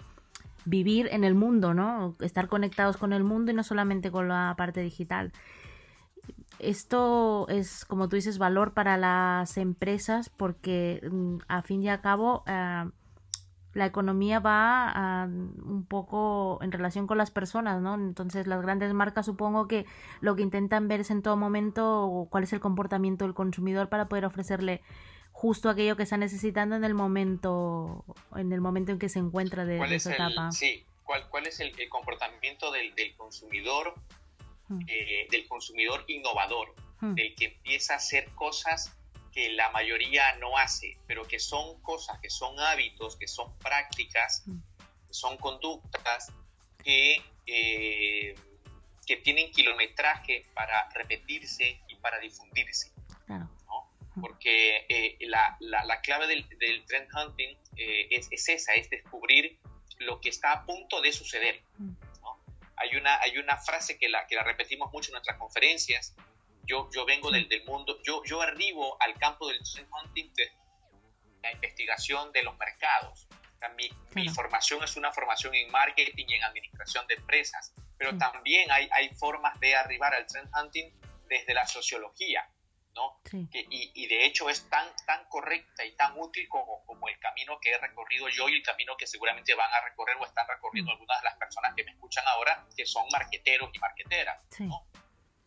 vivir 0.64 1.08
en 1.10 1.24
el 1.24 1.34
mundo, 1.34 1.74
¿no? 1.74 2.14
Estar 2.20 2.48
conectados 2.48 2.96
con 2.96 3.12
el 3.12 3.24
mundo 3.24 3.52
y 3.52 3.54
no 3.54 3.62
solamente 3.62 4.10
con 4.10 4.28
la 4.28 4.54
parte 4.58 4.80
digital. 4.80 5.32
Esto 6.58 7.46
es, 7.48 7.84
como 7.86 8.08
tú 8.08 8.16
dices, 8.16 8.38
valor 8.38 8.74
para 8.74 8.96
las 8.96 9.56
empresas 9.56 10.28
porque 10.28 11.00
mm, 11.10 11.38
a 11.48 11.62
fin 11.62 11.82
y 11.82 11.88
a 11.88 12.02
cabo 12.02 12.44
eh, 12.46 12.84
la 13.72 13.86
economía 13.86 14.40
va 14.40 15.26
un 15.28 15.86
poco 15.86 16.58
en 16.62 16.72
relación 16.72 17.06
con 17.06 17.18
las 17.18 17.30
personas, 17.30 17.80
¿no? 17.80 17.94
Entonces 17.94 18.46
las 18.46 18.60
grandes 18.62 18.92
marcas 18.92 19.26
supongo 19.26 19.68
que 19.68 19.86
lo 20.20 20.34
que 20.34 20.42
intentan 20.42 20.88
ver 20.88 21.00
es 21.00 21.10
en 21.10 21.22
todo 21.22 21.36
momento 21.36 22.26
cuál 22.30 22.44
es 22.44 22.52
el 22.52 22.60
comportamiento 22.60 23.24
del 23.24 23.34
consumidor 23.34 23.88
para 23.88 24.08
poder 24.08 24.24
ofrecerle 24.24 24.82
justo 25.32 25.68
aquello 25.68 25.96
que 25.96 26.02
está 26.02 26.16
necesitando 26.16 26.74
en 26.74 26.84
el 26.84 26.94
momento 26.94 28.04
en 28.34 28.52
el 28.52 28.60
momento 28.60 28.92
en 28.92 28.98
que 28.98 29.08
se 29.08 29.20
encuentra 29.20 29.64
de, 29.64 29.78
esa 29.94 30.14
etapa. 30.14 30.50
Sí, 30.50 30.84
¿cuál, 31.04 31.28
cuál 31.28 31.46
es 31.46 31.60
el, 31.60 31.72
consportamiento 31.88 32.72
del, 32.72 32.92
consumidor. 33.16 33.94
Eh, 34.86 35.26
del 35.30 35.46
consumidor 35.48 36.04
innovador, 36.08 36.74
mm. 37.00 37.14
del 37.14 37.34
que 37.34 37.46
empieza 37.46 37.94
a 37.94 37.96
hacer 37.96 38.30
cosas 38.34 38.96
que 39.32 39.50
la 39.50 39.70
mayoría 39.70 40.36
no 40.36 40.56
hace, 40.56 40.98
pero 41.06 41.26
que 41.26 41.38
son 41.38 41.80
cosas, 41.82 42.18
que 42.20 42.30
son 42.30 42.58
hábitos, 42.58 43.16
que 43.16 43.28
son 43.28 43.56
prácticas, 43.58 44.42
mm. 44.46 44.58
que 45.06 45.14
son 45.14 45.36
conductas 45.36 46.32
que, 46.82 47.22
eh, 47.46 48.34
que 49.06 49.16
tienen 49.18 49.50
kilometraje 49.52 50.46
para 50.54 50.88
repetirse 50.90 51.80
y 51.88 51.94
para 51.96 52.18
difundirse. 52.18 52.92
Mm. 53.28 54.20
Porque 54.20 54.86
eh, 54.88 55.16
la, 55.20 55.56
la, 55.60 56.00
clave 56.00 56.26
del, 56.26 56.48
del, 56.58 56.84
trend 56.84 57.08
hunting 57.14 57.56
eh, 57.76 58.08
es, 58.10 58.28
es, 58.32 58.48
esa, 58.48 58.74
es 58.74 58.90
descubrir 58.90 59.58
lo 59.98 60.20
que 60.20 60.28
está 60.28 60.52
a 60.52 60.66
punto 60.66 61.00
de 61.00 61.12
suceder. 61.12 61.62
Mm. 61.78 61.89
Hay, 62.80 62.96
una, 62.96 63.20
hay 63.20 63.38
una 63.38 63.58
frase 63.58 63.98
que 63.98 64.08
la, 64.08 64.26
que 64.26 64.36
la 64.36 64.42
repetimos 64.42 64.90
mucho 64.92 65.10
en 65.10 65.14
nuestras 65.14 65.36
conferencias, 65.36 66.14
yo, 66.64 66.88
yo 66.94 67.04
vengo 67.04 67.30
del, 67.30 67.48
del, 67.48 67.64
mundo, 67.64 67.98
yo, 68.02 68.22
yo 68.24 68.40
arribo 68.40 68.96
al 69.02 69.14
campo 69.18 69.48
del 69.48 69.60
trend 69.62 69.88
hunting 69.92 70.32
de 70.34 70.50
la 71.42 71.52
investigación 71.52 72.32
de 72.32 72.42
los 72.42 72.56
mercados. 72.58 73.28
mi, 73.76 73.90
mi, 74.14 74.28
formación 74.28 74.82
es 74.84 74.96
una 74.96 75.12
formación 75.12 75.54
en 75.54 75.70
marketing 75.70 76.26
y 76.28 76.34
en 76.34 76.44
administración 76.44 77.06
de 77.06 77.14
empresas, 77.14 77.74
pero 77.98 78.16
también 78.16 78.70
hay, 78.70 78.88
hay 78.92 79.10
formas 79.14 79.58
de 79.60 79.74
arribar 79.74 80.14
al 80.14 80.26
trend 80.26 80.50
hunting 80.56 80.90
desde 81.28 81.54
la 81.54 81.66
sociología, 81.66 82.48
¿no? 83.00 83.20
Que, 83.50 83.66
y, 83.70 83.92
y, 83.94 84.06
de 84.08 84.26
hecho 84.26 84.50
es 84.50 84.68
tan, 84.68 84.86
tan 85.06 85.24
correcta 85.28 85.84
y 85.84 85.92
tan 85.92 86.18
útil 86.18 86.46
como, 86.48 86.84
como 86.84 87.08
el 87.08 87.18
camino 87.18 87.58
que 87.60 87.70
he 87.70 87.78
recorrido 87.78 88.28
yo 88.28 88.48
y 88.48 88.56
el 88.56 88.62
camino 88.62 88.96
que 88.96 89.06
seguramente 89.06 89.54
van 89.54 89.72
a 89.72 89.80
recorrer 89.80 90.16
o 90.20 90.26
están 90.26 90.46
recorriendo 90.46 90.92
algunas 90.92 91.20
de 91.20 91.24
las 91.24 91.36
personas 91.36 91.74
que 91.74 91.84
me 91.84 91.92
escuchan 91.92 92.24
ahora, 92.28 92.66
que 92.76 92.84
son 92.84 93.06
marqueteros 93.10 93.70
y 93.72 93.78
marqueteras, 93.78 94.44
¿no? 94.60 94.86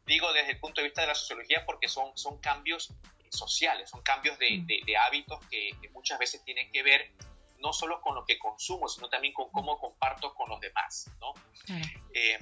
digo 0.06 0.34
desde 0.34 0.52
el 0.52 0.60
punto 0.60 0.82
de 0.82 0.88
vista 0.88 1.02
de 1.02 1.08
la 1.08 1.16
sociología 1.16 1.66
porque 1.66 1.88
son, 1.88 2.18
son 2.18 2.40
cambios 2.40 2.94
sociales, 3.30 3.90
son 3.90 4.02
cambios 4.02 4.38
de, 4.38 4.60
mm. 4.60 5.06
hábitos 5.06 5.46
que, 5.48 5.72
muchas 5.92 6.20
veces 6.20 6.44
tienen 6.44 6.72
que 6.72 6.84
ver 6.84 7.12
no 7.60 7.72
solo 7.72 8.02
con 8.02 8.14
lo 8.16 8.26
que 8.26 8.38
consumo, 8.38 8.90
sino 8.90 9.08
también 9.10 9.34
con 9.34 9.50
cómo 9.52 9.80
comparto 9.80 10.34
con 10.34 10.50
los 10.50 10.60
demás. 10.60 11.10
¿no? 11.22 11.34
Eh, 12.14 12.38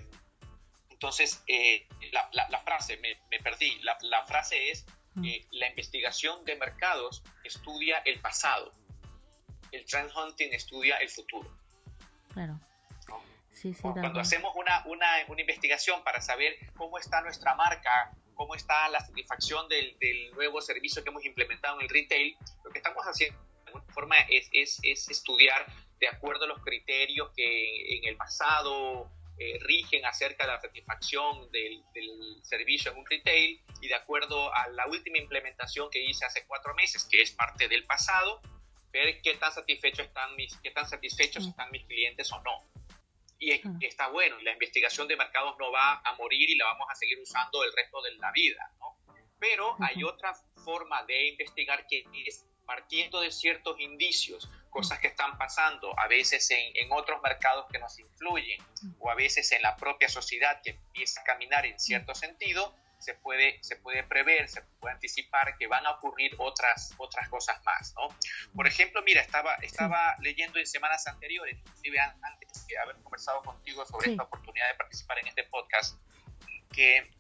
entonces, 0.90 1.44
eh, 1.48 1.88
la, 2.12 2.62
frase, 2.64 2.98
me, 2.98 3.40
perdí, 3.40 3.80
la, 3.82 4.26
frase 4.26 4.72
es, 4.72 4.86
mm. 4.86 4.92
Eh, 5.24 5.46
la 5.52 5.68
investigación 5.70 6.46
de 6.46 6.56
mercados 6.56 7.24
estudia 7.44 7.98
el 8.06 8.20
pasado, 8.20 8.74
el 9.72 9.86
trend 9.86 10.12
hunting 10.16 10.50
estudia 10.52 10.98
el 10.98 11.10
futuro. 11.10 11.50
Claro. 12.34 12.60
Cuando 13.82 14.20
hacemos 14.20 14.54
una, 14.56 14.84
una, 14.86 15.08
una, 15.28 15.42
investigación 15.42 16.04
para 16.04 16.20
saber 16.22 16.56
cómo 16.76 16.98
está 16.98 17.22
nuestra 17.22 17.54
marca, 17.54 18.12
cómo 18.34 18.56
está 18.56 18.90
la 18.90 19.00
satisfacción 19.02 19.68
del, 19.68 19.98
del, 20.00 20.32
nuevo 20.32 20.62
servicio 20.62 21.04
que 21.04 21.10
hemos 21.10 21.24
implementado 21.26 21.76
en 21.76 21.84
el 21.84 21.90
retail, 21.90 22.36
lo 22.64 22.72
que 22.72 22.80
estamos 22.80 23.04
haciendo 23.04 23.40
de 23.66 23.72
alguna 23.72 23.94
forma 23.94 24.16
es, 24.30 24.50
es, 24.52 24.80
es 24.82 25.10
estudiar 25.10 25.68
de 26.00 26.08
acuerdo 26.08 26.46
a 26.46 26.48
los 26.48 26.64
criterios 26.64 27.30
que 27.36 27.98
en 27.98 28.06
el 28.06 28.18
pasado 28.18 29.12
eh, 29.44 29.58
rigen 29.62 30.06
acerca 30.06 30.46
de 30.46 30.52
la 30.52 30.62
satisfacción 30.62 31.50
del, 31.52 31.84
del, 31.96 32.44
servicio 32.44 32.92
en 32.92 33.00
un 33.00 33.06
retail 33.08 33.60
y 33.82 33.88
de 33.88 33.96
acuerdo 33.96 34.54
a 34.54 34.68
la 34.68 34.86
última 34.86 35.18
implementación 35.18 35.90
que 35.90 36.00
hice 36.00 36.26
hace 36.26 36.46
cuatro 36.46 36.76
meses, 36.76 37.08
que 37.10 37.24
es 37.24 37.32
parte 37.32 37.68
del 37.68 37.84
pasado, 37.88 38.40
ver 38.92 39.20
qué 39.24 39.34
tan 39.38 39.52
satisfechos 39.52 40.06
están 40.06 40.36
mis, 40.36 40.56
qué 40.58 40.70
tan 40.70 40.88
satisfechos 40.88 41.48
están 41.48 41.72
mis 41.72 41.84
clientes 41.88 42.32
o 42.32 42.40
no. 42.44 42.70
Y 43.40 43.60
está 43.84 44.10
bueno, 44.10 44.40
y 44.40 44.44
la 44.44 44.52
investigación 44.52 45.08
de 45.08 45.18
mercados 45.18 45.56
no 45.58 45.72
va 45.72 46.02
a 46.06 46.16
morir 46.18 46.48
y 46.48 46.56
la 46.56 46.66
vamos 46.66 46.88
a 46.92 46.94
seguir 46.94 47.18
usando 47.20 47.64
el 47.64 47.74
resto 47.74 48.00
de 48.04 48.14
la 48.18 48.32
vida, 48.32 48.72
¿no? 48.80 48.96
Pero 49.40 49.76
hay 49.80 50.04
otra 50.04 50.36
forma 50.64 51.04
de 51.06 51.30
investigar 51.30 51.88
que 51.88 52.06
es 52.28 52.46
partiendo 52.66 53.22
de 53.22 53.32
ciertos 53.32 53.80
indicios, 53.80 54.50
cosas 54.70 55.00
que 55.00 55.08
están 55.08 55.38
pasando, 55.38 55.98
a 56.00 56.08
veces 56.08 56.50
en, 56.52 56.72
en, 56.76 56.92
otros 56.92 57.22
mercados 57.22 57.66
que 57.72 57.80
nos 57.80 58.00
influyen, 58.00 58.62
o 59.00 59.10
a 59.10 59.16
veces 59.16 59.52
en 59.52 59.62
la 59.62 59.76
propia 59.76 60.08
sociedad 60.08 60.62
que 60.64 60.72
empieza 60.72 61.22
a 61.22 61.24
caminar 61.24 61.66
en 61.66 61.80
cierto 61.80 62.16
sentido, 62.16 62.74
se 63.02 63.16
puede, 63.16 63.62
se 63.64 63.76
puede 63.78 64.04
prever, 64.04 64.48
se 64.48 64.62
puede 64.80 64.94
anticipar 64.94 65.58
que 65.58 65.68
van 65.68 65.86
a 65.86 65.92
ocurrir 65.92 66.36
otras, 66.38 66.94
otras 66.98 67.28
cosas 67.30 67.62
más, 67.66 67.94
¿no? 67.96 68.08
Por 68.56 68.68
ejemplo, 68.68 69.02
mira, 69.02 69.22
estaba, 69.22 69.56
estaba 69.56 70.16
leyendo 70.20 70.60
en 70.60 70.68
semanas 70.68 71.08
anteriores, 71.08 71.58
inclusive 71.58 72.00
antes 72.00 72.68
de 72.68 72.78
haber 72.78 72.96
conversado 72.98 73.42
contigo 73.42 73.86
sobre 73.86 74.12
esta 74.12 74.24
oportunidad 74.24 74.68
de 74.70 74.76
participar 74.76 75.20
en 75.20 75.28
este 75.28 75.44
podcast, 75.46 76.00
que, 76.72 77.12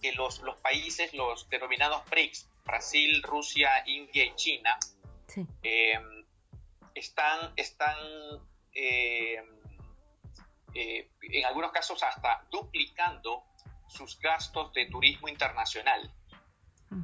que 0.00 0.12
los, 0.12 0.38
los 0.40 0.56
países, 0.58 1.12
los 1.12 1.48
denominados 1.50 2.08
BRICS, 2.08 2.48
Brasil, 2.70 3.20
Rusia, 3.24 3.82
India 3.86 4.24
y 4.24 4.34
China, 4.36 4.78
em, 5.60 6.24
están, 6.94 7.52
están 7.56 7.96
eh, 8.72 9.42
eh, 10.74 11.10
en 11.20 11.44
algunos 11.46 11.72
casos 11.72 12.00
hasta 12.04 12.46
duplicando 12.48 13.44
sus 13.88 14.20
gastos 14.20 14.72
de 14.72 14.86
turismo 14.86 15.28
internacional. 15.28 16.14
Mm. 16.90 17.02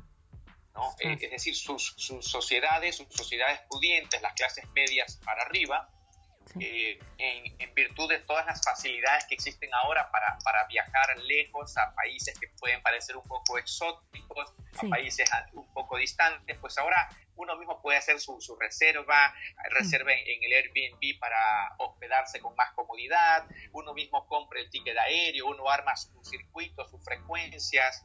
¿no? 0.75 0.95
Eh, 1.01 1.19
es 1.21 1.31
decir, 1.33 1.57
sus, 1.57 1.95
sus, 1.97 2.25
sociedades, 2.25 2.97
sus 2.97 3.09
sociedades 3.09 3.61
pudientes, 3.69 4.23
las 4.23 4.35
clases 4.35 4.69
medias 4.71 5.21
para 5.25 5.43
arriba, 5.43 5.91
eh, 6.61 6.99
en, 7.19 7.61
en, 7.61 7.75
virtud 7.75 8.09
de 8.09 8.19
todas 8.21 8.47
las 8.47 8.63
facilidades 8.63 9.27
que 9.27 9.35
existen 9.35 9.73
ahora 9.75 10.11
para, 10.11 10.39
para, 10.45 10.65
viajar 10.67 11.19
lejos 11.25 11.77
a 11.77 11.95
países 11.95 12.39
que 12.39 12.49
pueden 12.59 12.81
parecer 12.83 13.17
un 13.17 13.25
poco 13.25 13.59
exóticos 13.59 14.07
lejos, 14.13 14.55
a 14.79 14.89
países 14.89 15.29
un 15.53 15.73
poco 15.73 15.97
distantes, 15.99 16.57
pues 16.59 16.79
ahora 16.79 17.09
uno 17.37 17.57
mismo 17.57 17.81
puede 17.83 17.99
hacer 17.99 18.19
su, 18.19 18.39
reserva, 18.59 19.35
reserva 19.71 20.13
en, 20.13 20.43
el 20.43 20.53
Airbnb 20.53 21.19
para 21.19 21.75
hospedarse 21.79 22.41
con 22.41 22.55
más 22.57 22.73
comodidad, 22.75 23.47
uno 23.73 23.93
mismo 23.95 24.27
compra 24.27 24.61
el 24.61 24.71
ticket 24.71 24.97
aéreo, 24.97 25.47
uno 25.49 25.69
arma 25.69 25.95
su 25.97 26.25
circuito, 26.25 26.89
sus 26.89 27.03
frecuencias, 27.05 28.05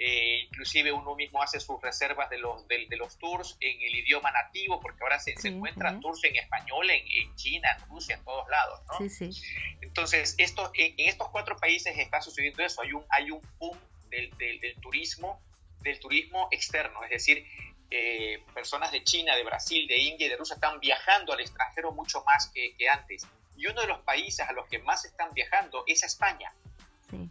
eh, 0.00 0.44
inclusive 0.44 0.92
uno 0.92 1.16
mismo 1.16 1.42
hace 1.42 1.58
sus 1.58 1.80
reservas 1.82 2.30
de 2.30 2.38
los, 2.38 2.68
de, 2.68 2.86
los 2.96 3.18
tours 3.18 3.56
en 3.60 3.80
el 3.82 3.96
idioma 3.96 4.30
nativo, 4.30 4.80
porque 4.80 5.02
ahora 5.02 5.18
se, 5.18 5.34
encuentran 5.42 6.00
tours 6.00 6.22
en 6.22 6.36
español 6.36 6.88
en, 6.90 7.34
China, 7.34 7.68
en 7.76 7.88
Rusia, 7.88 8.14
en 8.14 8.24
todos 8.24 8.48
lados. 8.48 8.80
¿no? 8.86 9.08
Sí, 9.08 9.30
Entonces, 9.80 10.36
esto, 10.38 10.70
en, 10.74 10.94
estos 10.98 11.28
cuatro 11.30 11.56
países 11.56 11.98
está 11.98 12.20
sucediendo 12.20 12.62
eso, 12.62 12.82
hay 12.82 12.92
un, 12.92 13.04
hay 13.10 13.30
un 13.32 13.40
boom 13.58 13.76
del, 14.08 14.30
del, 14.38 14.76
turismo, 14.80 15.42
del 15.80 15.98
turismo 15.98 16.46
externo, 16.52 17.02
es 17.02 17.10
decir, 17.10 17.44
eh, 17.90 18.44
personas 18.54 18.92
de 18.92 19.02
China, 19.02 19.34
de 19.34 19.42
Brasil, 19.42 19.88
de 19.88 19.98
India 19.98 20.28
y 20.28 20.30
de 20.30 20.36
Rusia 20.36 20.54
están 20.54 20.78
viajando 20.78 21.32
al 21.32 21.40
extranjero 21.40 21.90
mucho 21.90 22.22
más 22.24 22.48
que, 22.54 22.74
que 22.76 22.88
antes. 22.88 23.26
Y 23.56 23.66
uno 23.66 23.80
de 23.80 23.88
los 23.88 23.98
países 24.02 24.46
a 24.46 24.52
los 24.52 24.68
que 24.68 24.78
más 24.78 25.04
están 25.04 25.34
viajando 25.34 25.82
es 25.88 26.04
a 26.04 26.06
España. 26.06 26.52
Sí. 27.10 27.28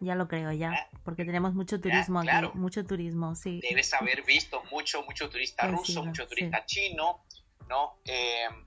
Ya 0.00 0.14
lo 0.14 0.28
creo, 0.28 0.52
ya, 0.52 0.70
ah, 0.70 0.98
porque 1.04 1.24
tenemos 1.24 1.54
mucho 1.54 1.80
turismo 1.80 2.20
aquí, 2.20 2.46
mucho 2.54 2.86
turismo, 2.86 3.34
sí. 3.34 3.60
Debes 3.68 3.92
haber 3.94 4.24
visto 4.24 4.62
mucho, 4.70 5.02
mucho 5.02 5.28
turista 5.28 5.66
ruso, 5.66 6.04
mucho 6.04 6.26
turista 6.28 6.64
chino, 6.66 7.24
¿no? 7.68 7.98
Em, 8.04 8.64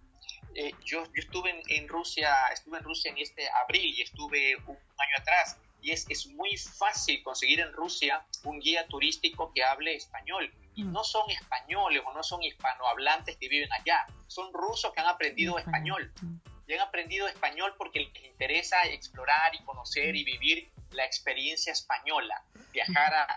eh, 0.55 0.73
yo, 0.83 1.05
yo, 1.05 1.11
estuve 1.15 1.63
en, 1.67 1.87
Rusia, 1.87 2.35
estuve 2.51 2.79
en 2.79 2.83
Rusia 2.83 3.11
en 3.11 3.17
este 3.17 3.47
abril 3.63 3.93
y 3.97 4.01
estuve 4.01 4.57
un 4.67 4.75
año 4.75 5.15
atrás 5.19 5.57
y 5.81 5.91
es, 5.91 6.05
es 6.09 6.27
muy 6.27 6.55
fácil 6.57 7.23
conseguir 7.23 7.61
en 7.61 7.71
Rusia 7.73 8.25
un 8.43 8.59
guía 8.59 8.85
turístico 8.87 9.51
que 9.53 9.63
hable 9.63 9.95
español. 9.95 10.53
Y 10.75 10.83
mm. 10.83 10.91
no 10.91 11.03
son 11.03 11.29
españoles 11.31 12.01
o 12.05 12.13
no 12.13 12.23
son 12.23 12.43
hispanohablantes 12.43 13.37
que 13.37 13.47
viven 13.47 13.69
allá, 13.73 14.05
son 14.27 14.53
rusos 14.53 14.93
que 14.93 14.99
han 14.99 15.07
aprendido 15.07 15.57
español. 15.57 16.11
Mm. 16.21 16.35
Y 16.67 16.73
han 16.73 16.81
aprendido 16.81 17.27
español 17.27 17.73
porque 17.77 17.99
les 18.01 18.25
interesa 18.25 18.83
explorar 18.83 19.55
y 19.55 19.63
conocer 19.63 20.15
y 20.15 20.23
vivir 20.23 20.71
la 20.91 21.05
experiencia 21.05 21.71
española, 21.73 22.43
viajar 22.71 23.13
a, 23.13 23.27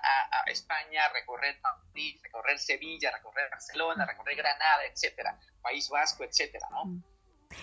España, 0.47 1.09
recorrer 1.09 1.59
Madrid, 1.63 2.21
recorrer 2.23 2.59
Sevilla, 2.59 3.11
recorrer 3.11 3.49
Barcelona, 3.51 4.05
recorrer 4.05 4.37
Granada, 4.37 4.85
etcétera, 4.85 5.39
País 5.63 5.89
Vasco, 5.89 6.23
etcétera, 6.23 6.69
¿no? 6.71 7.03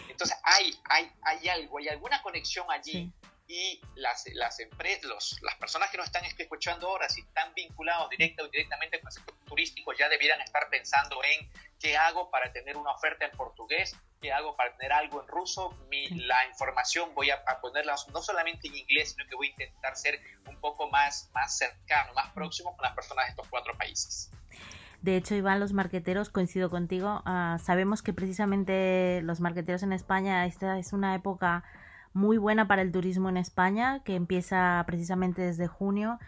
Entonces 0.09 0.37
hay, 0.43 0.73
hay, 0.85 1.11
hay 1.21 1.49
algo, 1.49 1.77
hay 1.77 1.89
alguna 1.89 2.21
conexión 2.21 2.65
allí 2.71 3.11
y 3.51 3.81
las, 3.95 4.23
las 4.33 4.61
empresas, 4.61 5.35
las 5.41 5.55
personas 5.55 5.91
que 5.91 5.97
nos 5.97 6.05
están 6.05 6.23
escuchando 6.23 6.87
ahora, 6.87 7.09
si 7.09 7.19
están 7.19 7.53
vinculados 7.53 8.09
directa 8.09 8.43
o 8.43 8.45
indirectamente 8.45 9.01
con 9.01 9.07
el 9.09 9.11
sector 9.11 9.35
turístico, 9.45 9.91
ya 9.93 10.07
debieran 10.07 10.39
estar 10.39 10.69
pensando 10.69 11.21
en 11.21 11.51
qué 11.77 11.97
hago 11.97 12.31
para 12.31 12.53
tener 12.53 12.77
una 12.77 12.91
oferta 12.91 13.25
en 13.25 13.31
portugués, 13.31 13.93
qué 14.21 14.31
hago 14.31 14.55
para 14.55 14.73
tener 14.77 14.93
algo 14.93 15.21
en 15.21 15.27
ruso, 15.27 15.77
Mi, 15.89 16.07
la 16.11 16.47
información 16.47 17.13
voy 17.13 17.29
a, 17.29 17.43
ponerla 17.61 17.95
no 18.13 18.21
solamente 18.21 18.69
en 18.69 18.77
inglés, 18.77 19.11
sino 19.11 19.27
que 19.27 19.35
voy 19.35 19.47
a 19.47 19.51
intentar 19.51 19.97
ser 19.97 20.21
un 20.47 20.55
poco 20.61 20.89
más, 20.89 21.29
más 21.33 21.57
cercano, 21.57 22.13
más 22.13 22.31
próximo 22.31 22.73
con 22.77 22.85
las 22.85 22.95
personas 22.95 23.25
de 23.25 23.31
estos 23.31 23.49
cuatro 23.49 23.77
países. 23.77 24.31
De 25.01 25.17
hecho, 25.17 25.35
Iván, 25.35 25.59
los 25.59 25.73
marqueteros, 25.73 26.29
coincido 26.29 26.69
contigo, 26.69 27.21
ah, 27.25 27.57
sabemos 27.61 28.01
que 28.01 28.13
precisamente 28.13 29.19
los 29.23 29.41
marqueteros 29.41 29.83
en 29.83 29.91
España, 29.91 30.45
esta 30.45 30.79
es 30.79 30.93
una 30.93 31.15
época 31.15 31.65
muy 32.13 32.37
buena 32.37 32.67
para 32.67 32.81
el 32.81 32.91
turismo 32.91 33.29
en 33.29 33.37
España, 33.37 34.01
que 34.03 34.15
empieza 34.15 34.83
precisamente 34.85 35.41
desde 35.41 35.67
junio. 35.67 36.19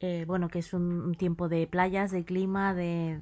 Eh, 0.00 0.24
bueno, 0.26 0.48
que 0.48 0.58
es 0.58 0.74
un, 0.74 1.14
tiempo 1.14 1.48
de 1.48 1.66
playas, 1.66 2.10
de 2.10 2.24
clima, 2.24 2.74
de, 2.74 3.20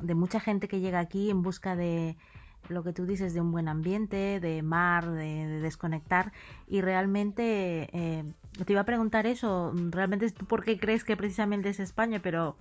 de, 0.00 0.14
mucha 0.14 0.38
gente 0.38 0.68
que 0.68 0.80
llega 0.80 1.00
aquí 1.00 1.28
en 1.28 1.42
busca 1.42 1.74
de 1.74 2.16
lo 2.68 2.84
que 2.84 2.92
tú 2.92 3.04
dices, 3.04 3.34
de 3.34 3.40
un 3.40 3.50
buen 3.50 3.68
ambiente, 3.68 4.38
de 4.38 4.62
mar, 4.62 5.10
de, 5.10 5.60
desconectar. 5.60 6.32
Y 6.68 6.82
realmente 6.82 7.88
eh, 7.92 8.24
te 8.64 8.72
iba 8.72 8.82
a 8.82 8.84
preguntar 8.84 9.26
eso, 9.26 9.72
realmente 9.90 10.30
tú 10.30 10.46
por 10.46 10.64
qué 10.64 10.78
crees 10.78 11.02
que 11.02 11.16
precisamente 11.16 11.70
es 11.70 11.80
España, 11.80 12.20
pero 12.22 12.56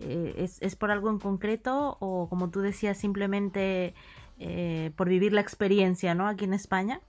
eh, 0.00 0.34
¿es, 0.38 0.60
¿es, 0.60 0.74
por 0.74 0.90
algo 0.90 1.08
en 1.08 1.20
concreto 1.20 1.96
o 2.00 2.28
como 2.28 2.50
tú 2.50 2.60
decías, 2.60 2.98
simplemente 2.98 3.94
por 4.96 5.06
vivir 5.08 5.34
la 5.34 5.42
experiencia 5.42 6.14
¿no? 6.14 6.26
aquí 6.26 6.46
en 6.46 6.54
España? 6.54 7.02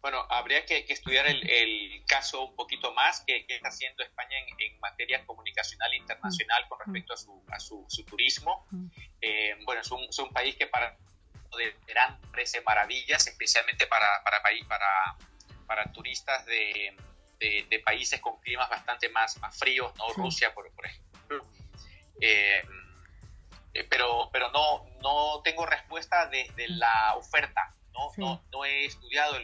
Bueno, 0.00 0.24
habría 0.30 0.64
que, 0.64 0.84
estudiar 0.88 1.26
el, 1.26 2.04
caso 2.06 2.44
un 2.44 2.54
poquito 2.54 2.94
más 2.94 3.22
que, 3.26 3.44
está 3.48 3.68
haciendo 3.68 4.02
España 4.02 4.36
en, 4.58 4.78
materia 4.80 5.24
comunicacional 5.26 5.92
internacional 5.94 6.66
con 6.68 6.78
respecto 6.78 7.14
a 7.14 7.60
su, 7.60 8.04
turismo. 8.06 8.66
Eh, 9.20 9.56
bueno, 9.64 9.80
es 9.80 10.18
un, 10.18 10.32
país 10.32 10.56
que 10.56 10.66
para 10.66 10.96
de 11.56 11.74
verano 11.86 12.18
ofrece 12.28 12.60
maravillas, 12.60 13.26
especialmente 13.26 13.86
para, 13.86 14.22
para, 14.22 14.40
para, 14.68 15.16
para 15.66 15.92
turistas 15.92 16.44
de, 16.46 16.94
de, 17.38 17.82
países 17.84 18.20
con 18.20 18.38
climas 18.40 18.68
bastante 18.68 19.08
más, 19.08 19.38
más 19.38 19.58
fríos, 19.58 19.92
¿no? 19.96 20.12
Rusia, 20.14 20.54
por, 20.54 20.70
ejemplo. 20.84 21.46
Eh, 22.20 22.62
eh, 23.74 23.84
pero 23.84 24.28
pero 24.32 24.50
no, 24.50 24.88
no 25.02 25.40
tengo 25.42 25.66
respuesta 25.66 26.26
desde 26.26 26.68
la 26.68 27.14
oferta 27.16 27.74
no, 28.16 28.42
no, 28.52 28.64
he 28.64 28.84
estudiado 28.84 29.36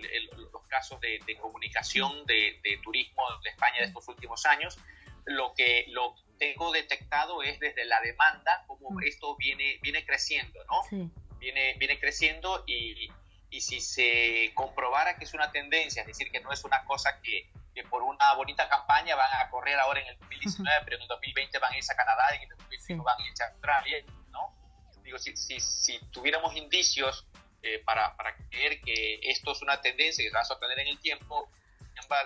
los 0.52 0.62
casos 0.68 1.00
de, 1.00 1.20
comunicación 1.40 2.24
de, 2.26 2.80
turismo 2.82 3.22
de 3.42 3.50
España 3.50 3.80
de 3.80 3.86
estos 3.86 4.08
últimos 4.08 4.44
años. 4.46 4.78
Lo 5.24 5.54
que 5.54 5.86
lo 5.88 6.14
tengo 6.38 6.72
detectado 6.72 7.42
es 7.42 7.58
desde 7.60 7.84
la 7.84 8.00
demanda, 8.00 8.64
cómo 8.66 8.90
mm. 8.90 9.04
esto 9.04 9.36
viene, 9.36 9.78
viene 9.82 10.04
creciendo, 10.04 10.60
¿no? 10.64 11.08
Viene, 11.38 11.74
viene 11.78 11.98
creciendo 11.98 12.64
y, 12.66 13.08
y 13.50 13.60
si 13.60 13.80
se 13.80 14.52
comprobara 14.54 15.16
que 15.16 15.24
es 15.24 15.34
una 15.34 15.52
tendencia, 15.52 16.02
es 16.02 16.08
decir, 16.08 16.30
que 16.30 16.40
no 16.40 16.52
es 16.52 16.64
una 16.64 16.84
cosa 16.84 17.20
que, 17.22 17.50
que, 17.74 17.84
por 17.84 18.02
una 18.02 18.34
bonita 18.34 18.68
campaña 18.68 19.14
van 19.14 19.30
a 19.40 19.48
correr 19.50 19.78
ahora 19.78 20.00
en 20.00 20.08
el 20.08 20.18
2019, 20.20 20.80
pero 20.84 20.96
en 20.96 21.02
el 21.02 21.08
2020 21.08 21.58
van 21.58 21.72
a 21.72 21.76
irse 21.76 21.92
a 21.92 21.96
Canadá 21.96 22.24
y 22.32 22.36
en 22.36 22.42
el 22.42 22.48
2021 22.48 23.02
van 23.04 23.20
a 23.20 23.26
irse 23.26 23.42
a 23.44 23.46
Australia, 23.48 24.04
¿no? 24.30 24.54
Digo, 25.02 25.18
si, 25.18 25.36
si, 25.36 25.60
si 25.60 25.98
tuviéramos 26.10 26.56
indicios 26.56 27.26
eh, 27.64 27.83
para, 27.85 28.14
para, 28.16 28.37
creer 28.37 28.81
que 28.83 29.20
esto 29.22 29.53
es 29.53 29.62
una 29.62 29.81
tendencia 29.81 30.22
que 30.22 30.29
se 30.29 30.35
va 30.35 30.42
a 30.42 30.44
sostener 30.44 30.79
en 30.81 30.88
el 30.88 31.00
tiempo, 31.00 31.50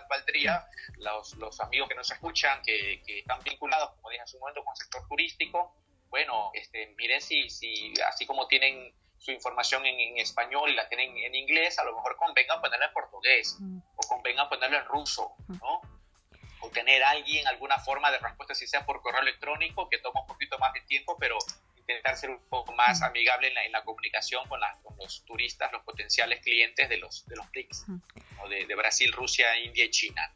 valdría 0.08 0.66
los, 0.96 1.36
los 1.36 1.60
amigos 1.60 1.88
que 1.88 1.94
nos 1.94 2.10
escuchan, 2.10 2.60
que, 2.62 3.00
que, 3.06 3.20
están 3.20 3.40
vinculados, 3.44 3.90
como 3.94 4.10
dije 4.10 4.22
hace 4.22 4.36
un 4.36 4.40
momento, 4.40 4.64
con 4.64 4.72
el 4.72 4.78
sector 4.78 5.06
turístico, 5.08 5.74
bueno, 6.10 6.50
este, 6.54 6.88
miren 6.96 7.20
si, 7.20 7.48
si 7.50 7.92
así 8.06 8.26
como 8.26 8.48
tienen 8.48 8.92
su 9.18 9.30
información 9.30 9.84
en, 9.86 10.18
español 10.18 10.70
y 10.70 10.74
la 10.74 10.88
tienen 10.88 11.16
en 11.16 11.34
inglés, 11.34 11.78
a 11.78 11.84
lo 11.84 11.94
mejor 11.94 12.16
convenga 12.16 12.60
ponerla 12.60 12.86
en 12.86 12.92
portugués 12.92 13.56
mm. 13.60 13.78
o 13.96 14.08
convenga 14.08 14.48
ponerla 14.48 14.78
en 14.78 14.84
ruso, 14.86 15.34
mm. 15.48 15.58
¿no? 15.60 15.80
O 16.60 16.70
tener 16.70 17.02
alguien, 17.04 17.46
alguna 17.46 17.78
forma 17.78 18.10
de 18.10 18.18
respuesta, 18.18 18.54
si 18.54 18.66
sea 18.66 18.84
por 18.84 19.00
correo 19.02 19.20
electrónico, 19.20 19.88
que 19.88 19.98
toma 19.98 20.22
un 20.22 20.26
poquito 20.26 20.58
más 20.58 20.72
de 20.72 20.80
tiempo, 20.82 21.16
pero 21.18 21.38
intentar 21.88 22.16
ser 22.16 22.30
un 22.30 22.40
poco 22.50 22.72
más 22.74 23.00
amigable 23.02 23.48
en 23.48 23.72
la, 23.72 23.82
comunicación 23.82 24.46
con, 24.48 24.60
los 24.98 25.24
turistas, 25.24 25.72
los 25.72 25.82
potenciales 25.82 26.40
clientes 26.40 26.88
de 26.88 26.98
los, 26.98 27.26
de 27.26 27.36
los 27.36 27.50
BRICS, 27.50 27.86
de, 28.68 28.74
Brasil, 28.74 29.10
Rusia, 29.12 29.58
India 29.58 29.86
y 29.86 29.90
China. 29.90 30.30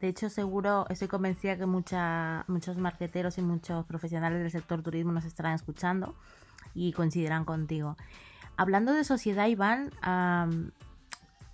De 0.00 0.08
hecho, 0.08 0.30
seguro, 0.30 0.86
estoy 0.88 1.08
convencida 1.08 1.58
que 1.58 1.66
mucha, 1.66 2.44
muchos 2.48 2.78
marqueteros 2.78 3.36
y 3.38 3.42
muchos 3.42 3.84
profesionales 3.86 4.40
del 4.40 4.50
sector 4.50 4.82
turismo 4.82 5.12
nos 5.12 5.26
estarán 5.26 5.54
escuchando 5.54 6.16
y 6.74 6.92
coincidirán 6.92 7.44
contigo. 7.44 7.96
Hablando 8.56 8.94
de 8.94 9.04
sociedad, 9.04 9.46
Iván, 9.48 9.92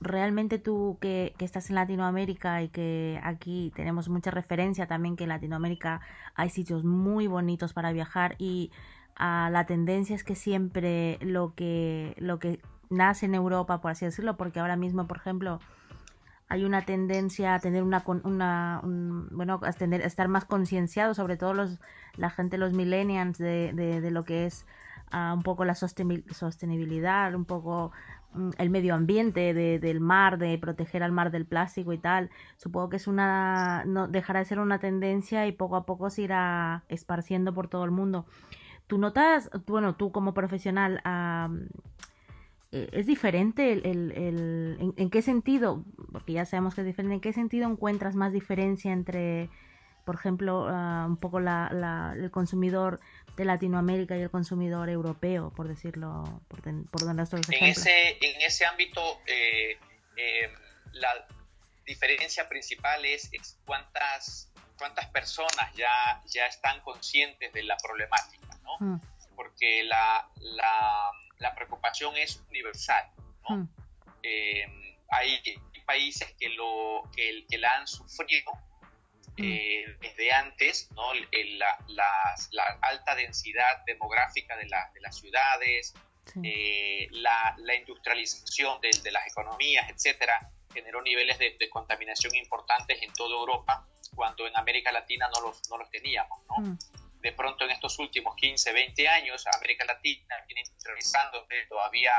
realmente 0.00 0.58
tú 0.58 0.96
que, 1.00 1.34
que, 1.38 1.44
estás 1.44 1.70
en 1.70 1.74
Latinoamérica 1.74 2.62
y 2.62 2.68
que 2.68 3.20
aquí 3.24 3.72
tenemos 3.74 4.08
mucha 4.08 4.30
referencia 4.30 4.86
también 4.86 5.16
que 5.16 5.24
en 5.24 5.30
Latinoamérica 5.30 6.00
hay 6.36 6.50
sitios 6.50 6.84
muy 6.84 7.26
bonitos 7.26 7.72
para 7.72 7.90
viajar 7.90 8.36
y 8.38 8.70
la 9.18 9.64
tendencia 9.66 10.14
es 10.14 10.24
que 10.24 10.34
siempre 10.34 11.18
lo 11.20 11.54
que, 11.54 12.14
lo 12.18 12.38
que 12.38 12.60
nace 12.90 13.26
en 13.26 13.34
Europa, 13.34 13.80
por 13.80 13.90
así 13.90 14.04
decirlo, 14.04 14.36
porque 14.36 14.60
ahora 14.60 14.76
mismo, 14.76 15.06
por 15.06 15.18
ejemplo, 15.18 15.60
hay 16.48 16.64
una 16.64 16.82
tendencia 16.82 17.54
a 17.54 17.58
tener 17.58 17.82
una, 17.82 18.02
una 18.24 18.80
bueno, 18.82 19.60
a, 19.62 19.68
estar 19.68 20.28
más 20.28 20.44
concienciado, 20.44 21.14
sobre 21.14 21.36
todo 21.36 21.52
los, 21.52 21.78
la 22.16 22.30
gente, 22.30 22.56
los 22.58 22.72
millennials, 22.72 23.38
de, 23.38 23.72
de, 23.74 24.10
lo 24.10 24.24
que 24.24 24.46
es 24.46 24.66
ah, 25.10 25.34
un 25.36 25.42
poco 25.42 25.64
la 25.64 25.74
sostenibilidad, 25.74 27.34
un 27.34 27.44
poco 27.44 27.92
mm, 28.32 28.50
el 28.56 28.70
medio 28.70 28.94
ambiente 28.94 29.52
de, 29.52 29.78
del 29.78 30.00
mar, 30.00 30.38
de 30.38 30.56
proteger 30.58 31.02
al 31.02 31.12
mar 31.12 31.30
del 31.30 31.44
plástico 31.44 31.92
y 31.92 31.98
tal. 31.98 32.30
Supongo 32.56 32.88
que 32.88 32.96
es 32.96 33.06
una, 33.08 33.84
no 33.84 34.08
dejará 34.08 34.38
de 34.38 34.46
ser 34.46 34.58
una 34.58 34.78
tendencia 34.78 35.46
y 35.46 35.52
poco 35.52 35.76
a 35.76 35.84
poco 35.84 36.08
se 36.08 36.22
irá 36.22 36.84
esparciendo 36.88 37.52
por 37.52 37.68
todo 37.68 37.84
el 37.84 37.90
mundo. 37.90 38.24
¿Tú 38.88 38.98
notas, 38.98 39.50
bueno, 39.66 39.94
tú 39.96 40.10
como 40.10 40.34
profesional, 40.34 41.00
eh, 42.72 42.88
¿es 42.92 43.06
diferente 43.06 43.72
el, 43.72 44.94
en, 44.96 45.10
qué 45.10 45.22
sentido? 45.22 45.84
Porque 46.12 46.32
ya 46.32 46.44
sabemos 46.44 46.74
que 46.74 46.80
es 46.80 46.86
diferente. 46.86 47.14
¿En 47.14 47.20
qué 47.20 47.32
sentido 47.32 47.70
encuentras 47.70 48.16
más 48.16 48.32
diferencia 48.32 48.92
entre, 48.92 49.48
por 50.04 50.16
ejemplo, 50.16 50.66
ah, 50.68 51.04
un 51.06 51.18
poco 51.18 51.38
la, 51.38 52.14
el 52.16 52.30
consumidor 52.30 52.98
de 53.38 53.44
Latinoamérica 53.44 54.16
y 54.16 54.22
el 54.22 54.30
consumidor 54.30 54.88
europeo, 54.88 55.52
por 55.54 55.68
decirlo, 55.68 56.42
por, 56.48 56.60
por 56.90 57.04
donde 57.04 57.22
en 57.22 57.64
ese, 57.64 58.18
en 58.20 58.40
ese 58.42 58.66
ámbito, 58.66 59.00
eh, 59.26 59.78
eh, 60.16 60.52
la 60.92 61.26
diferencia 61.86 62.48
principal 62.48 63.04
es, 63.04 63.30
cuántas, 63.64 64.52
cuántas 64.76 65.06
personas 65.06 65.72
ya, 65.74 66.20
ya 66.26 66.46
están 66.46 66.80
conscientes 66.80 67.52
de 67.52 67.62
la 67.62 67.76
problemática, 67.76 68.47
¿no? 68.80 68.86
Mm. 68.86 69.00
Porque 69.36 69.84
la, 69.84 70.28
la, 70.40 71.10
la, 71.38 71.54
preocupación 71.54 72.16
es 72.16 72.42
universal, 72.48 73.10
¿no? 73.48 73.56
Mm. 73.56 73.68
Eh, 74.22 74.66
hay 75.10 75.40
países 75.86 76.34
que, 76.38 76.48
lo, 76.50 77.08
que, 77.14 77.46
que 77.48 77.58
la 77.58 77.76
han 77.76 77.86
sufrido 77.86 78.52
Mm. 79.38 79.44
Eh, 79.44 79.96
desde 80.00 80.32
antes, 80.32 80.90
¿no? 80.96 81.14
la, 81.14 81.78
la, 82.50 82.78
alta 82.82 83.14
densidad 83.14 83.84
demográfica 83.86 84.56
de, 84.56 84.64
de 84.64 85.00
las 85.00 85.16
ciudades, 85.16 85.94
eh, 86.42 87.06
la, 87.12 87.54
industrialización 87.78 88.80
de, 88.80 88.90
de, 89.02 89.12
las 89.12 89.26
economías, 89.28 89.88
etcétera, 89.90 90.50
generó 90.74 91.02
niveles 91.02 91.38
de, 91.38 91.70
contaminación 91.70 92.34
importantes 92.34 93.00
en 93.00 93.12
toda 93.12 93.36
Europa, 93.36 93.86
cuando 94.14 94.46
en 94.46 94.56
América 94.56 94.90
Latina 94.90 95.30
no 95.32 95.40
los, 95.40 95.70
no 95.70 95.78
los 95.78 95.88
teníamos. 95.88 96.40
¿no? 96.48 96.56
Mm. 96.64 96.78
De 97.20 97.32
pronto, 97.32 97.64
en 97.64 97.72
estos 97.72 97.98
últimos 97.98 98.36
15, 98.36 98.72
20 98.72 99.08
años, 99.08 99.44
América 99.56 99.84
Latina 99.84 100.36
viene 100.46 100.60
industrializando 100.60 101.46
todavía 101.68 102.12